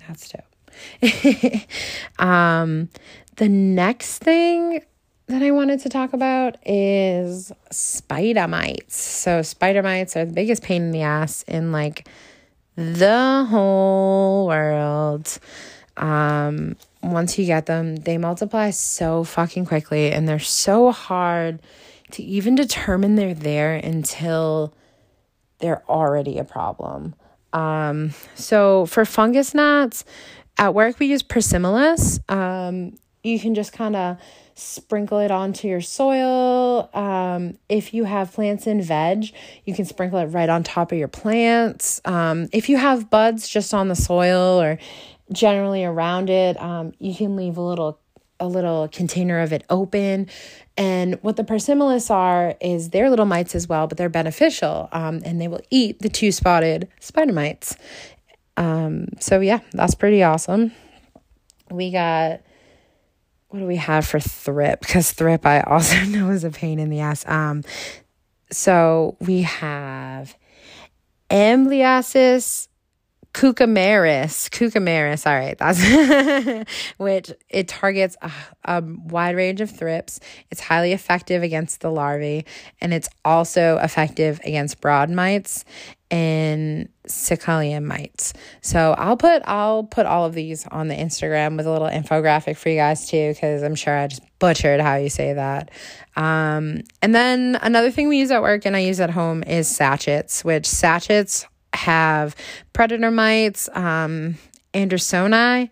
that's 0.06 0.30
dope 0.30 1.62
um 2.18 2.88
the 3.36 3.48
next 3.48 4.18
thing 4.18 4.82
that 5.26 5.42
i 5.42 5.50
wanted 5.50 5.80
to 5.80 5.88
talk 5.88 6.12
about 6.12 6.56
is 6.66 7.52
spider 7.70 8.46
mites 8.46 8.96
so 8.96 9.42
spider 9.42 9.82
mites 9.82 10.16
are 10.16 10.24
the 10.24 10.32
biggest 10.32 10.62
pain 10.62 10.82
in 10.82 10.90
the 10.90 11.02
ass 11.02 11.42
in 11.44 11.72
like 11.72 12.08
the 12.76 13.46
whole 13.48 14.46
world 14.46 15.38
um 15.96 16.76
once 17.04 17.38
you 17.38 17.44
get 17.44 17.66
them, 17.66 17.96
they 17.96 18.18
multiply 18.18 18.70
so 18.70 19.24
fucking 19.24 19.66
quickly 19.66 20.10
and 20.10 20.28
they're 20.28 20.38
so 20.38 20.90
hard 20.90 21.60
to 22.12 22.22
even 22.22 22.54
determine 22.54 23.14
they're 23.14 23.34
there 23.34 23.74
until 23.74 24.74
they're 25.58 25.82
already 25.88 26.38
a 26.38 26.44
problem. 26.44 27.14
Um, 27.52 28.12
so 28.34 28.86
for 28.86 29.04
fungus 29.04 29.54
gnats, 29.54 30.04
at 30.58 30.74
work 30.74 30.98
we 30.98 31.06
use 31.06 31.22
Persimilis. 31.22 32.18
Um, 32.30 32.96
you 33.22 33.38
can 33.38 33.54
just 33.54 33.72
kind 33.72 33.96
of 33.96 34.18
sprinkle 34.54 35.18
it 35.18 35.30
onto 35.30 35.68
your 35.68 35.80
soil. 35.80 36.88
Um, 36.94 37.58
if 37.68 37.92
you 37.92 38.04
have 38.04 38.32
plants 38.32 38.66
in 38.66 38.80
veg, 38.82 39.32
you 39.64 39.74
can 39.74 39.84
sprinkle 39.84 40.18
it 40.18 40.26
right 40.26 40.48
on 40.48 40.62
top 40.62 40.92
of 40.92 40.98
your 40.98 41.08
plants. 41.08 42.00
Um, 42.04 42.48
if 42.52 42.68
you 42.68 42.76
have 42.76 43.10
buds 43.10 43.48
just 43.48 43.74
on 43.74 43.88
the 43.88 43.96
soil 43.96 44.60
or 44.60 44.78
generally 45.32 45.84
around 45.84 46.30
it. 46.30 46.60
Um, 46.60 46.92
you 46.98 47.14
can 47.14 47.36
leave 47.36 47.56
a 47.56 47.62
little 47.62 48.00
a 48.40 48.48
little 48.48 48.88
container 48.88 49.40
of 49.40 49.52
it 49.52 49.64
open. 49.70 50.28
And 50.76 51.18
what 51.22 51.36
the 51.36 51.44
Persimilis 51.44 52.10
are 52.10 52.56
is 52.60 52.90
they're 52.90 53.08
little 53.08 53.26
mites 53.26 53.54
as 53.54 53.68
well, 53.68 53.86
but 53.86 53.96
they're 53.96 54.08
beneficial 54.08 54.88
um, 54.90 55.22
and 55.24 55.40
they 55.40 55.46
will 55.46 55.60
eat 55.70 56.00
the 56.00 56.08
two 56.08 56.32
spotted 56.32 56.88
spider 56.98 57.32
mites. 57.32 57.76
Um, 58.56 59.06
so, 59.20 59.38
yeah, 59.38 59.60
that's 59.72 59.94
pretty 59.94 60.24
awesome. 60.24 60.72
We 61.70 61.92
got, 61.92 62.40
what 63.54 63.60
do 63.60 63.66
we 63.66 63.76
have 63.76 64.04
for 64.04 64.18
thrip? 64.18 64.80
Because 64.80 65.12
thrip 65.12 65.46
I 65.46 65.60
also 65.60 65.94
know 66.08 66.30
is 66.30 66.42
a 66.42 66.50
pain 66.50 66.80
in 66.80 66.90
the 66.90 66.98
ass. 66.98 67.24
Um, 67.28 67.62
so 68.50 69.16
we 69.20 69.42
have 69.42 70.36
Amblyseius 71.30 72.66
Cucumeris, 73.34 74.48
Cucumeris, 74.48 75.26
all 75.26 75.36
right, 75.36 75.58
that's 75.58 76.68
which 76.98 77.32
it 77.50 77.66
targets 77.66 78.16
a, 78.22 78.30
a, 78.64 78.80
wide 78.80 79.34
range 79.34 79.60
of 79.60 79.70
thrips. 79.70 80.20
It's 80.52 80.60
highly 80.60 80.92
effective 80.92 81.42
against 81.42 81.80
the 81.80 81.90
larvae, 81.90 82.46
and 82.80 82.94
it's 82.94 83.08
also 83.24 83.78
effective 83.78 84.40
against 84.44 84.80
broad 84.80 85.10
mites 85.10 85.64
and 86.12 86.88
Cyclamen 87.08 87.84
mites. 87.84 88.34
So 88.60 88.94
I'll 88.96 89.16
put 89.16 89.42
I'll 89.46 89.82
put 89.82 90.06
all 90.06 90.26
of 90.26 90.34
these 90.34 90.64
on 90.68 90.86
the 90.86 90.94
Instagram 90.94 91.56
with 91.56 91.66
a 91.66 91.72
little 91.72 91.88
infographic 91.88 92.56
for 92.56 92.68
you 92.68 92.76
guys 92.76 93.10
too, 93.10 93.32
because 93.32 93.64
I'm 93.64 93.74
sure 93.74 93.98
I 93.98 94.06
just 94.06 94.22
butchered 94.38 94.80
how 94.80 94.94
you 94.94 95.10
say 95.10 95.32
that. 95.32 95.72
Um, 96.14 96.82
and 97.02 97.12
then 97.12 97.58
another 97.60 97.90
thing 97.90 98.08
we 98.08 98.18
use 98.18 98.30
at 98.30 98.42
work 98.42 98.64
and 98.64 98.76
I 98.76 98.80
use 98.80 99.00
at 99.00 99.10
home 99.10 99.42
is 99.42 99.66
sachets, 99.66 100.44
which 100.44 100.66
sachets 100.66 101.46
have 101.74 102.36
predator 102.72 103.10
mites, 103.10 103.68
um, 103.74 104.36
Andersoni, 104.72 105.70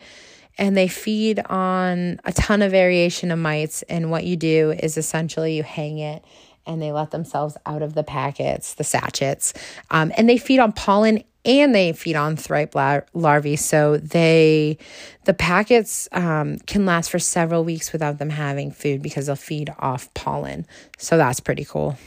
and 0.59 0.77
they 0.77 0.89
feed 0.89 1.41
on 1.47 2.21
a 2.25 2.33
ton 2.33 2.63
of 2.63 2.71
variation 2.71 3.31
of 3.31 3.39
mites. 3.39 3.83
And 3.83 4.11
what 4.11 4.25
you 4.25 4.37
do 4.37 4.73
is 4.73 4.97
essentially 4.97 5.57
you 5.57 5.63
hang 5.63 5.99
it 5.99 6.25
and 6.67 6.81
they 6.81 6.93
let 6.93 7.11
themselves 7.11 7.57
out 7.67 7.83
of 7.83 7.95
the 7.95 8.05
packets, 8.05 8.75
the 8.75 8.85
sachets, 8.85 9.53
um, 9.91 10.13
and 10.17 10.29
they 10.29 10.39
feed 10.39 10.61
on 10.61 10.73
pollen 10.73 11.25
and 11.45 11.75
they 11.75 11.93
feed 11.93 12.15
on 12.15 12.37
thripe 12.37 12.75
lar- 12.75 13.07
larvae. 13.15 13.57
So 13.57 13.97
they, 13.97 14.79
the 15.25 15.35
packets 15.35 16.09
um, 16.13 16.59
can 16.59 16.87
last 16.87 17.11
for 17.11 17.19
several 17.19 17.65
weeks 17.65 17.93
without 17.93 18.19
them 18.19 18.31
having 18.31 18.71
food 18.71 19.03
because 19.03 19.27
they'll 19.27 19.37
feed 19.37 19.75
off 19.79 20.13
pollen. 20.15 20.67
So 20.99 21.17
that's 21.17 21.41
pretty 21.41 21.65
cool. 21.65 21.99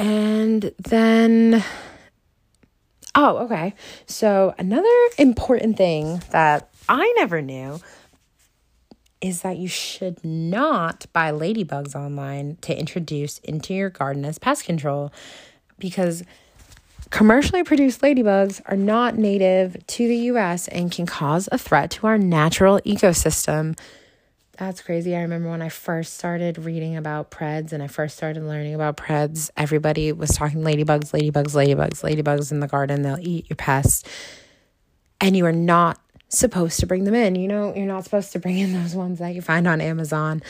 And 0.00 0.72
then, 0.78 1.62
oh, 3.14 3.36
okay. 3.44 3.74
So, 4.06 4.54
another 4.58 4.88
important 5.18 5.76
thing 5.76 6.22
that 6.30 6.70
I 6.88 7.12
never 7.18 7.42
knew 7.42 7.80
is 9.20 9.42
that 9.42 9.58
you 9.58 9.68
should 9.68 10.24
not 10.24 11.04
buy 11.12 11.30
ladybugs 11.30 11.94
online 11.94 12.56
to 12.62 12.74
introduce 12.74 13.40
into 13.40 13.74
your 13.74 13.90
garden 13.90 14.24
as 14.24 14.38
pest 14.38 14.64
control 14.64 15.12
because 15.78 16.24
commercially 17.10 17.62
produced 17.62 18.00
ladybugs 18.00 18.62
are 18.64 18.78
not 18.78 19.18
native 19.18 19.86
to 19.86 20.08
the 20.08 20.16
US 20.16 20.66
and 20.68 20.90
can 20.90 21.04
cause 21.04 21.46
a 21.52 21.58
threat 21.58 21.90
to 21.90 22.06
our 22.06 22.16
natural 22.16 22.80
ecosystem. 22.86 23.78
That's 24.60 24.82
crazy. 24.82 25.16
I 25.16 25.22
remember 25.22 25.48
when 25.48 25.62
I 25.62 25.70
first 25.70 26.12
started 26.12 26.58
reading 26.58 26.94
about 26.94 27.30
Preds 27.30 27.72
and 27.72 27.82
I 27.82 27.86
first 27.86 28.14
started 28.14 28.44
learning 28.44 28.74
about 28.74 28.98
Preds, 28.98 29.50
everybody 29.56 30.12
was 30.12 30.32
talking 30.32 30.60
ladybugs, 30.60 31.12
ladybugs, 31.12 31.54
ladybugs, 31.54 32.02
ladybugs 32.02 32.52
in 32.52 32.60
the 32.60 32.68
garden. 32.68 33.00
They'll 33.00 33.16
eat 33.18 33.48
your 33.48 33.56
pests. 33.56 34.06
And 35.18 35.34
you 35.34 35.46
are 35.46 35.52
not 35.52 35.98
supposed 36.28 36.78
to 36.80 36.86
bring 36.86 37.04
them 37.04 37.14
in. 37.14 37.36
You 37.36 37.48
know, 37.48 37.74
you're 37.74 37.86
not 37.86 38.04
supposed 38.04 38.32
to 38.32 38.38
bring 38.38 38.58
in 38.58 38.74
those 38.74 38.94
ones 38.94 39.18
that 39.20 39.34
you 39.34 39.40
find 39.40 39.66
on 39.66 39.80
Amazon. 39.80 40.42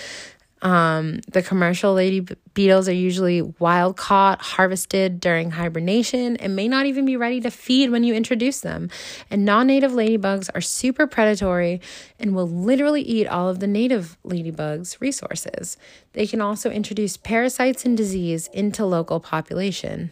Um, 0.63 1.21
the 1.29 1.43
commercial 1.43 1.95
lady 1.95 2.27
beetles 2.55 2.89
are 2.89 2.93
usually 2.93 3.43
wild 3.43 3.97
caught, 3.97 4.43
harvested 4.43 5.21
during 5.21 5.53
hibernation, 5.53 6.37
and 6.37 6.55
may 6.55 6.69
not 6.69 6.87
even 6.87 7.05
be 7.05 7.17
ready 7.17 7.41
to 7.41 7.51
feed 7.51 7.91
when 7.91 8.05
you 8.05 8.15
introduce 8.15 8.61
them. 8.61 8.91
And 9.31 9.45
non 9.45 9.67
native 9.67 9.93
ladybugs 9.93 10.51
are 10.55 10.61
super 10.61 11.07
predatory 11.07 11.81
and 12.19 12.35
will 12.35 12.49
literally 12.49 13.03
eat 13.03 13.27
all 13.27 13.49
of 13.49 13.61
the 13.61 13.67
native 13.67 14.19
ladybugs' 14.25 15.01
resources. 15.01 15.77
They 16.13 16.27
can 16.27 16.41
also 16.41 16.71
introduce 16.71 17.17
parasites 17.17 17.85
and 17.85 17.97
disease 17.97 18.49
into 18.53 18.85
local 18.85 19.21
population. 19.21 20.11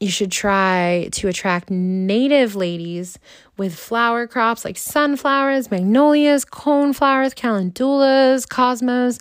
You 0.00 0.10
should 0.10 0.30
try 0.30 1.08
to 1.12 1.28
attract 1.28 1.70
native 1.70 2.54
ladies 2.54 3.18
with 3.56 3.74
flower 3.74 4.26
crops 4.26 4.64
like 4.64 4.76
sunflowers, 4.76 5.70
magnolias, 5.70 6.44
coneflowers, 6.44 7.34
calendulas, 7.34 8.48
cosmos, 8.48 9.18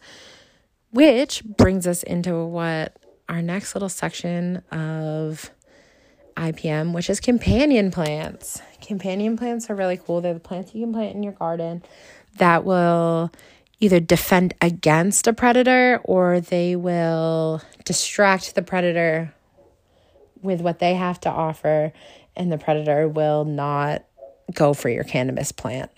which 0.91 1.43
brings 1.43 1.87
us 1.87 2.03
into 2.03 2.45
what 2.45 2.95
our 3.27 3.41
next 3.41 3.73
little 3.75 3.89
section 3.89 4.57
of 4.71 5.51
IPM, 6.35 6.93
which 6.93 7.09
is 7.09 7.19
companion 7.19 7.89
plants. 7.89 8.61
Companion 8.81 9.35
plants 9.35 9.69
are 9.69 9.75
really 9.75 9.97
cool. 9.97 10.21
They're 10.21 10.35
the 10.35 10.39
plants 10.39 10.75
you 10.75 10.85
can 10.85 10.93
plant 10.93 11.15
in 11.15 11.23
your 11.23 11.33
garden 11.33 11.83
that 12.37 12.63
will 12.63 13.31
either 13.79 13.99
defend 13.99 14.53
against 14.61 15.27
a 15.27 15.33
predator 15.33 15.99
or 16.03 16.39
they 16.39 16.75
will 16.75 17.61
distract 17.83 18.53
the 18.55 18.61
predator 18.61 19.33
with 20.47 20.61
what 20.61 20.79
they 20.79 20.95
have 20.95 21.19
to 21.21 21.29
offer, 21.29 21.93
and 22.35 22.51
the 22.51 22.57
predator 22.57 23.07
will 23.07 23.45
not 23.45 24.03
go 24.53 24.73
for 24.73 24.89
your 24.89 25.03
cannabis 25.03 25.51
plant. 25.51 25.91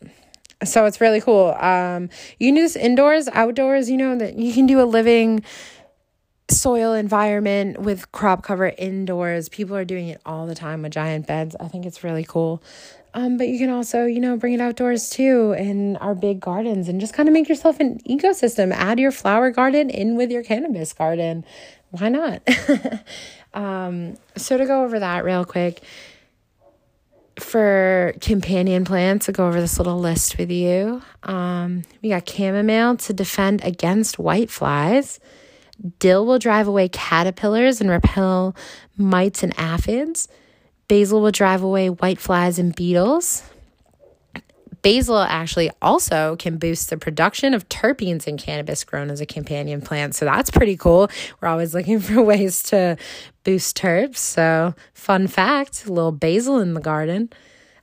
So 0.63 0.85
it's 0.85 0.99
really 0.99 1.21
cool. 1.21 1.55
Um, 1.57 2.09
you 2.37 2.49
can 2.49 2.55
do 2.55 2.61
this 2.61 2.75
indoors, 2.75 3.29
outdoors, 3.29 3.89
you 3.89 3.95
know, 3.95 4.17
that 4.17 4.35
you 4.35 4.53
can 4.53 4.65
do 4.65 4.81
a 4.81 4.83
living 4.83 5.43
soil 6.51 6.93
environment 6.93 7.79
with 7.79 8.11
crop 8.11 8.43
cover 8.43 8.73
indoors. 8.77 9.47
People 9.47 9.77
are 9.77 9.85
doing 9.85 10.09
it 10.09 10.19
all 10.25 10.47
the 10.47 10.55
time 10.55 10.81
with 10.81 10.91
giant 10.91 11.27
beds. 11.27 11.55
I 11.59 11.67
think 11.67 11.85
it's 11.85 12.03
really 12.03 12.25
cool. 12.25 12.61
Um, 13.13 13.37
but 13.37 13.47
you 13.47 13.57
can 13.57 13.69
also, 13.69 14.05
you 14.05 14.19
know, 14.19 14.37
bring 14.37 14.53
it 14.53 14.61
outdoors 14.61 15.09
too 15.09 15.55
in 15.57 15.97
our 15.97 16.13
big 16.13 16.39
gardens 16.39 16.89
and 16.89 16.99
just 16.99 17.13
kind 17.13 17.27
of 17.27 17.33
make 17.33 17.49
yourself 17.49 17.79
an 17.79 17.99
ecosystem. 18.07 18.71
Add 18.71 18.99
your 18.99 19.11
flower 19.11 19.51
garden 19.51 19.89
in 19.89 20.15
with 20.15 20.29
your 20.31 20.43
cannabis 20.43 20.93
garden. 20.93 21.45
Why 21.91 22.09
not? 22.09 22.47
Um, 23.53 24.17
so 24.35 24.57
to 24.57 24.65
go 24.65 24.83
over 24.83 24.99
that 24.99 25.23
real 25.23 25.45
quick, 25.45 25.81
for 27.39 28.13
companion 28.21 28.85
plants, 28.85 29.29
I'll 29.29 29.33
go 29.33 29.47
over 29.47 29.59
this 29.59 29.77
little 29.77 29.99
list 29.99 30.37
with 30.37 30.51
you. 30.51 31.01
Um, 31.23 31.83
we 32.01 32.09
got 32.09 32.27
chamomile 32.29 32.97
to 32.97 33.13
defend 33.13 33.63
against 33.63 34.19
white 34.19 34.49
flies. 34.49 35.19
Dill 35.99 36.25
will 36.25 36.39
drive 36.39 36.67
away 36.67 36.89
caterpillars 36.89 37.79
and 37.79 37.89
repel 37.89 38.55
mites 38.97 39.43
and 39.43 39.53
aphids. 39.57 40.27
Basil 40.87 41.21
will 41.21 41.31
drive 41.31 41.63
away 41.63 41.89
white 41.89 42.19
flies 42.19 42.59
and 42.59 42.75
beetles. 42.75 43.43
Basil 44.81 45.19
actually 45.19 45.69
also 45.81 46.35
can 46.37 46.57
boost 46.57 46.89
the 46.89 46.97
production 46.97 47.53
of 47.53 47.67
terpenes 47.69 48.27
in 48.27 48.37
cannabis 48.37 48.83
grown 48.83 49.09
as 49.09 49.21
a 49.21 49.25
companion 49.25 49.81
plant. 49.81 50.15
So 50.15 50.25
that's 50.25 50.49
pretty 50.49 50.77
cool. 50.77 51.09
We're 51.39 51.47
always 51.47 51.73
looking 51.73 51.99
for 51.99 52.21
ways 52.21 52.63
to 52.63 52.97
boost 53.43 53.77
terps. 53.77 54.17
So, 54.17 54.73
fun 54.93 55.27
fact 55.27 55.85
a 55.85 55.93
little 55.93 56.11
basil 56.11 56.59
in 56.59 56.73
the 56.73 56.81
garden. 56.81 57.31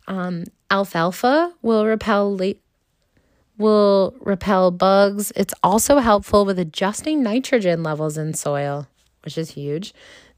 Um, 0.07 0.45
alfalfa 0.71 1.53
will 1.63 1.87
repel 1.87 2.35
late 2.35 2.61
will 3.59 4.15
repel 4.21 4.71
bugs. 4.71 5.33
It's 5.35 5.55
also 5.63 5.99
helpful 5.99 6.45
with 6.45 6.59
adjusting 6.59 7.23
nitrogen 7.23 7.83
levels 7.83 8.19
in 8.19 8.35
soil, 8.35 8.87
which 9.23 9.39
is 9.39 9.51
huge 9.53 9.95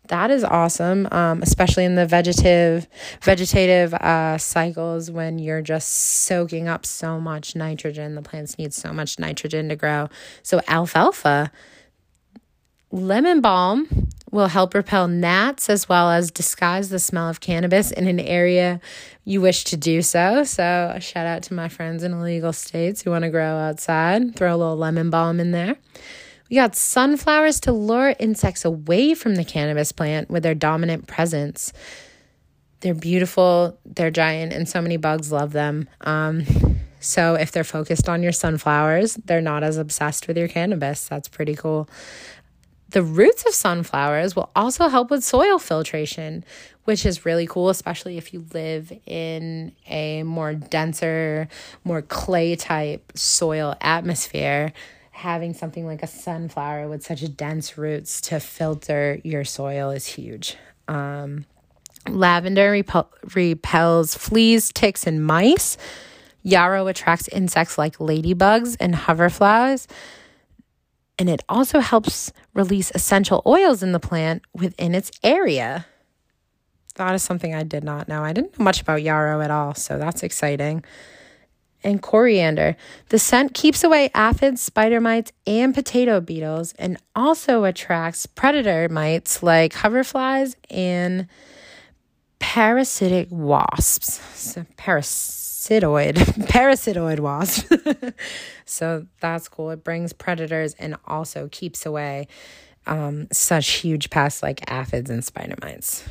that 0.08 0.30
is 0.30 0.44
awesome 0.44 1.08
um, 1.10 1.42
especially 1.42 1.84
in 1.84 1.94
the 1.94 2.06
vegetative 2.06 2.86
vegetative 3.22 3.94
uh, 3.94 4.38
cycles 4.38 5.10
when 5.10 5.38
you're 5.38 5.62
just 5.62 5.88
soaking 5.88 6.68
up 6.68 6.84
so 6.86 7.20
much 7.20 7.54
nitrogen. 7.54 8.14
The 8.14 8.22
plants 8.22 8.58
need 8.58 8.72
so 8.72 8.92
much 8.92 9.18
nitrogen 9.18 9.68
to 9.68 9.76
grow. 9.76 10.08
So 10.42 10.60
alfalfa 10.68 11.50
lemon 12.90 13.40
balm 13.40 14.08
will 14.30 14.48
help 14.48 14.74
repel 14.74 15.08
gnats 15.08 15.70
as 15.70 15.88
well 15.88 16.10
as 16.10 16.30
disguise 16.30 16.90
the 16.90 16.98
smell 16.98 17.28
of 17.28 17.40
cannabis 17.40 17.90
in 17.90 18.06
an 18.06 18.20
area 18.20 18.80
you 19.24 19.40
wish 19.40 19.64
to 19.64 19.76
do 19.76 20.00
so. 20.02 20.44
So 20.44 20.92
a 20.94 21.00
shout 21.00 21.26
out 21.26 21.42
to 21.44 21.54
my 21.54 21.68
friends 21.68 22.02
in 22.02 22.12
illegal 22.12 22.52
states 22.52 23.02
who 23.02 23.10
want 23.10 23.24
to 23.24 23.30
grow 23.30 23.56
outside 23.56 24.36
throw 24.36 24.54
a 24.54 24.56
little 24.56 24.76
lemon 24.76 25.10
balm 25.10 25.40
in 25.40 25.50
there 25.52 25.76
we 26.48 26.56
got 26.56 26.74
sunflowers 26.74 27.60
to 27.60 27.72
lure 27.72 28.14
insects 28.18 28.64
away 28.64 29.14
from 29.14 29.34
the 29.34 29.44
cannabis 29.44 29.92
plant 29.92 30.30
with 30.30 30.42
their 30.42 30.54
dominant 30.54 31.06
presence. 31.06 31.72
They're 32.80 32.94
beautiful, 32.94 33.78
they're 33.84 34.10
giant, 34.10 34.52
and 34.52 34.68
so 34.68 34.80
many 34.80 34.96
bugs 34.96 35.32
love 35.32 35.52
them. 35.52 35.88
Um, 36.00 36.44
so 37.00 37.34
if 37.34 37.52
they're 37.52 37.64
focused 37.64 38.08
on 38.08 38.22
your 38.22 38.32
sunflowers, 38.32 39.14
they're 39.16 39.40
not 39.40 39.62
as 39.62 39.76
obsessed 39.76 40.26
with 40.26 40.38
your 40.38 40.48
cannabis. 40.48 41.06
That's 41.08 41.28
pretty 41.28 41.54
cool. 41.54 41.88
The 42.90 43.02
roots 43.02 43.44
of 43.46 43.52
sunflowers 43.52 44.34
will 44.34 44.50
also 44.56 44.88
help 44.88 45.10
with 45.10 45.22
soil 45.22 45.58
filtration, 45.58 46.44
which 46.84 47.04
is 47.04 47.26
really 47.26 47.46
cool, 47.46 47.68
especially 47.68 48.16
if 48.16 48.32
you 48.32 48.46
live 48.54 48.90
in 49.04 49.72
a 49.86 50.22
more 50.22 50.54
denser, 50.54 51.48
more 51.84 52.00
clay 52.00 52.56
type 52.56 53.12
soil 53.14 53.76
atmosphere 53.82 54.72
having 55.18 55.52
something 55.52 55.84
like 55.84 56.00
a 56.04 56.06
sunflower 56.06 56.88
with 56.88 57.02
such 57.02 57.36
dense 57.36 57.76
roots 57.76 58.20
to 58.20 58.38
filter 58.38 59.20
your 59.24 59.44
soil 59.44 59.90
is 59.90 60.06
huge. 60.06 60.56
Um, 60.86 61.44
lavender 62.08 62.70
repel- 62.70 63.10
repels 63.34 64.14
fleas, 64.14 64.70
ticks, 64.72 65.08
and 65.08 65.26
mice. 65.26 65.76
Yarrow 66.44 66.86
attracts 66.86 67.26
insects 67.28 67.76
like 67.76 67.96
ladybugs 67.96 68.76
and 68.78 68.94
hoverflies. 68.94 69.88
And 71.18 71.28
it 71.28 71.42
also 71.48 71.80
helps 71.80 72.32
release 72.54 72.92
essential 72.94 73.42
oils 73.44 73.82
in 73.82 73.90
the 73.90 73.98
plant 73.98 74.42
within 74.54 74.94
its 74.94 75.10
area. 75.24 75.86
That 76.94 77.12
is 77.16 77.24
something 77.24 77.56
I 77.56 77.64
did 77.64 77.82
not 77.82 78.06
know. 78.06 78.22
I 78.22 78.32
didn't 78.32 78.56
know 78.56 78.64
much 78.64 78.80
about 78.80 79.02
yarrow 79.02 79.40
at 79.40 79.50
all, 79.50 79.74
so 79.74 79.98
that's 79.98 80.22
exciting 80.22 80.84
and 81.84 82.02
coriander. 82.02 82.76
The 83.08 83.18
scent 83.18 83.54
keeps 83.54 83.84
away 83.84 84.10
aphids, 84.14 84.62
spider 84.62 85.00
mites, 85.00 85.32
and 85.46 85.74
potato 85.74 86.20
beetles 86.20 86.74
and 86.78 86.98
also 87.14 87.64
attracts 87.64 88.26
predator 88.26 88.88
mites 88.88 89.42
like 89.42 89.72
hoverflies 89.74 90.54
and 90.70 91.28
parasitic 92.38 93.28
wasps. 93.30 94.20
So 94.38 94.64
parasitoid, 94.76 96.14
parasitoid 96.48 97.20
wasps. 97.20 98.12
so 98.64 99.06
that's 99.20 99.48
cool. 99.48 99.70
It 99.70 99.84
brings 99.84 100.12
predators 100.12 100.74
and 100.74 100.96
also 101.06 101.48
keeps 101.50 101.86
away 101.86 102.28
um, 102.86 103.28
such 103.30 103.68
huge 103.68 104.10
pests 104.10 104.42
like 104.42 104.70
aphids 104.70 105.10
and 105.10 105.24
spider 105.24 105.56
mites. 105.62 106.08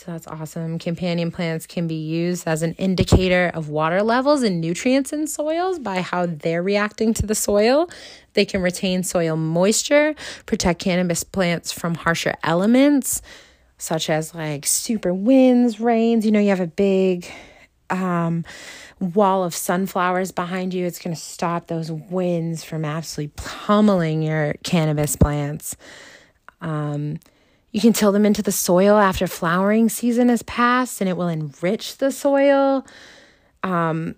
So 0.00 0.12
that's 0.12 0.26
awesome. 0.26 0.78
Companion 0.78 1.30
plants 1.30 1.66
can 1.66 1.86
be 1.86 1.94
used 1.94 2.48
as 2.48 2.62
an 2.62 2.72
indicator 2.78 3.50
of 3.52 3.68
water 3.68 4.02
levels 4.02 4.42
and 4.42 4.58
nutrients 4.58 5.12
in 5.12 5.26
soils 5.26 5.78
by 5.78 6.00
how 6.00 6.24
they're 6.24 6.62
reacting 6.62 7.12
to 7.12 7.26
the 7.26 7.34
soil. 7.34 7.90
They 8.32 8.46
can 8.46 8.62
retain 8.62 9.02
soil 9.02 9.36
moisture, 9.36 10.14
protect 10.46 10.80
cannabis 10.80 11.22
plants 11.22 11.70
from 11.70 11.96
harsher 11.96 12.34
elements, 12.42 13.20
such 13.76 14.08
as 14.08 14.34
like 14.34 14.64
super 14.64 15.12
winds, 15.12 15.80
rains. 15.80 16.24
You 16.24 16.32
know, 16.32 16.40
you 16.40 16.48
have 16.48 16.60
a 16.60 16.66
big 16.66 17.30
um, 17.90 18.46
wall 19.00 19.44
of 19.44 19.54
sunflowers 19.54 20.32
behind 20.32 20.72
you. 20.72 20.86
It's 20.86 20.98
going 20.98 21.14
to 21.14 21.20
stop 21.20 21.66
those 21.66 21.92
winds 21.92 22.64
from 22.64 22.86
absolutely 22.86 23.34
pummeling 23.36 24.22
your 24.22 24.54
cannabis 24.64 25.14
plants. 25.14 25.76
Um, 26.62 27.18
you 27.72 27.80
can 27.80 27.92
till 27.92 28.12
them 28.12 28.26
into 28.26 28.42
the 28.42 28.52
soil 28.52 28.98
after 28.98 29.26
flowering 29.26 29.88
season 29.88 30.28
has 30.28 30.42
passed 30.42 31.00
and 31.00 31.08
it 31.08 31.16
will 31.16 31.28
enrich 31.28 31.98
the 31.98 32.10
soil. 32.10 32.84
Um, 33.62 34.16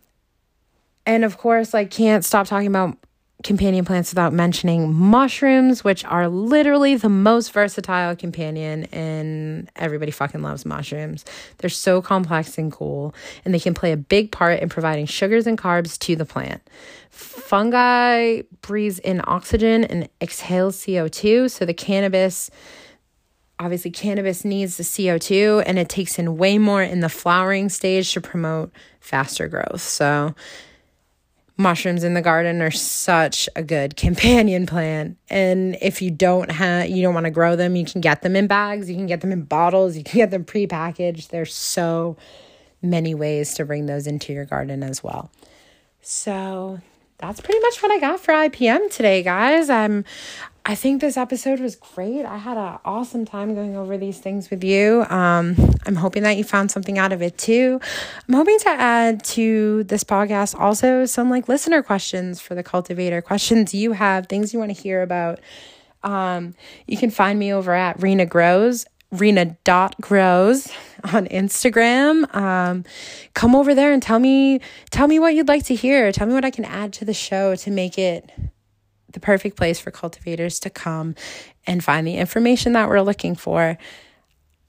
and 1.05 1.25
of 1.25 1.37
course, 1.39 1.75
I 1.75 1.85
can't 1.85 2.25
stop 2.25 2.47
talking 2.47 2.69
about 2.69 2.97
companion 3.43 3.85
plants 3.85 4.13
without 4.13 4.33
mentioning 4.33 4.93
mushrooms, 4.93 5.83
which 5.83 6.05
are 6.05 6.29
literally 6.29 6.95
the 6.95 7.09
most 7.09 7.53
versatile 7.53 8.15
companion, 8.17 8.85
and 8.93 9.71
everybody 9.77 10.11
fucking 10.11 10.43
loves 10.43 10.65
mushrooms. 10.65 11.25
They're 11.59 11.71
so 11.71 12.01
complex 12.01 12.57
and 12.59 12.71
cool, 12.71 13.15
and 13.45 13.53
they 13.53 13.61
can 13.61 13.75
play 13.75 13.93
a 13.93 13.97
big 13.97 14.33
part 14.33 14.61
in 14.61 14.69
providing 14.69 15.07
sugars 15.07 15.47
and 15.47 15.59
carbs 15.59 15.99
to 16.01 16.17
the 16.17 16.25
plant. 16.25 16.63
Fungi 17.11 18.43
breathes 18.63 18.99
in 19.01 19.21
oxygen 19.25 19.85
and 19.85 20.09
exhales 20.21 20.77
CO2, 20.79 21.51
so 21.51 21.65
the 21.65 21.75
cannabis 21.75 22.51
obviously 23.59 23.91
cannabis 23.91 24.45
needs 24.45 24.77
the 24.77 24.83
CO2 24.83 25.63
and 25.67 25.79
it 25.79 25.89
takes 25.89 26.19
in 26.19 26.37
way 26.37 26.59
more 26.59 26.83
in 26.83 27.01
the 27.01 27.09
flowering 27.09 27.69
stage 27.69 28.13
to 28.13 28.21
promote 28.21 28.73
faster 29.01 29.49
growth. 29.49 29.81
So 29.81 30.35
mushrooms 31.57 32.03
in 32.03 32.15
the 32.15 32.23
garden 32.23 32.61
are 32.61 32.71
such 32.71 33.49
a 33.55 33.63
good 33.63 33.97
companion 33.97 34.67
plant 34.67 35.17
and 35.29 35.77
if 35.81 36.03
you 36.03 36.11
don't 36.11 36.51
have 36.51 36.89
you 36.89 37.03
don't 37.03 37.15
want 37.15 37.25
to 37.25 37.31
grow 37.31 37.55
them 37.55 37.77
you 37.77 37.85
can 37.85 38.01
get 38.01 38.23
them 38.23 38.35
in 38.35 38.47
bags 38.47 38.89
you 38.89 38.97
can 38.97 39.07
get 39.07 39.21
them 39.21 39.31
in 39.31 39.43
bottles 39.43 39.97
you 39.97 40.03
can 40.03 40.17
get 40.17 40.31
them 40.31 40.45
pre-packaged 40.45 41.31
there's 41.31 41.55
so 41.55 42.17
many 42.81 43.15
ways 43.15 43.55
to 43.55 43.67
bring 43.67 43.85
those 43.85 44.07
into 44.07 44.33
your 44.33 44.47
garden 44.47 44.83
as 44.83 45.05
well 45.05 45.31
so 46.01 46.81
that's 47.23 47.41
pretty 47.41 47.61
much 47.61 47.81
what 47.81 47.93
I 47.93 48.01
got 48.01 48.19
for 48.19 48.35
IPM 48.35 48.91
today, 48.91 49.23
guys. 49.23 49.71
I'm 49.71 50.05
I 50.65 50.77
think 50.77 51.01
this 51.01 51.17
episode 51.17 51.59
was 51.59 51.75
great. 51.75 52.25
I 52.25 52.37
had 52.37 52.57
an 52.57 52.79
awesome 52.85 53.25
time 53.25 53.55
going 53.55 53.77
over 53.77 53.99
these 53.99 54.19
things 54.19 54.49
with 54.49 54.63
you. 54.63 55.05
Um, 55.09 55.57
I'm 55.87 55.97
hoping 55.97 56.23
that 56.23 56.37
you 56.37 56.45
found 56.45 56.71
something 56.71 56.99
out 56.99 57.13
of 57.13 57.21
it 57.21 57.37
too. 57.37 57.81
I'm 58.29 58.35
hoping 58.35 58.59
to 58.61 58.69
add 58.69 59.25
to 59.25 59.83
this 59.85 60.05
podcast 60.05 60.59
also 60.59 61.05
some 61.05 61.31
like 61.31 61.49
listener 61.49 61.83
questions 61.83 62.41
for 62.41 62.55
the 62.55 62.63
cultivator, 62.63 63.21
questions 63.21 63.75
you 63.75 63.93
have, 63.93 64.29
things 64.29 64.53
you 64.53 64.61
want 64.61 64.75
to 64.75 64.81
hear 64.81 65.03
about. 65.03 65.41
Um, 66.05 66.55
you 66.87 66.97
can 66.97 67.11
find 67.11 67.41
me 67.41 67.53
over 67.53 67.73
at 67.73 68.01
Rena 68.01 68.27
Grows, 68.27 68.87
Rena 69.13 69.57
grows 70.01 70.73
on 71.05 71.27
Instagram. 71.27 72.35
Um, 72.35 72.85
come 73.35 73.55
over 73.55 73.75
there 73.75 73.93
and 73.93 74.03
tell 74.03 74.19
me 74.19 74.61
tell 74.91 75.07
me 75.07 75.19
what 75.19 75.35
you'd 75.35 75.49
like 75.49 75.65
to 75.65 75.75
hear. 75.75 76.11
Tell 76.13 76.27
me 76.27 76.35
what 76.35 76.45
I 76.45 76.51
can 76.51 76.65
add 76.65 76.93
to 76.95 77.05
the 77.05 77.15
show 77.15 77.55
to 77.57 77.71
make 77.71 77.99
it 77.99 78.31
the 79.13 79.21
perfect 79.21 79.57
place 79.57 79.81
for 79.81 79.91
cultivators 79.91 80.61
to 80.61 80.71
come 80.71 81.15
and 81.67 81.83
find 81.83 82.07
the 82.07 82.17
information 82.17 82.73
that 82.73 82.89
we're 82.89 83.01
looking 83.01 83.35
for. 83.35 83.79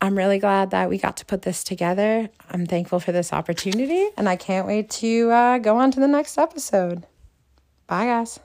I'm 0.02 0.18
really 0.18 0.40
glad 0.40 0.72
that 0.72 0.90
we 0.90 0.98
got 0.98 1.18
to 1.18 1.26
put 1.26 1.44
this 1.44 1.64
together. 1.64 2.30
I'm 2.50 2.66
thankful 2.66 3.00
for 3.00 3.12
this 3.14 3.32
opportunity, 3.32 4.10
and 4.18 4.28
I 4.28 4.36
can't 4.36 4.68
wait 4.68 4.90
to 4.92 5.32
uh, 5.32 5.58
go 5.60 5.78
on 5.78 5.92
to 5.92 6.00
the 6.00 6.08
next 6.08 6.38
episode. 6.38 7.06
Bye, 7.88 8.06
guys. 8.06 8.40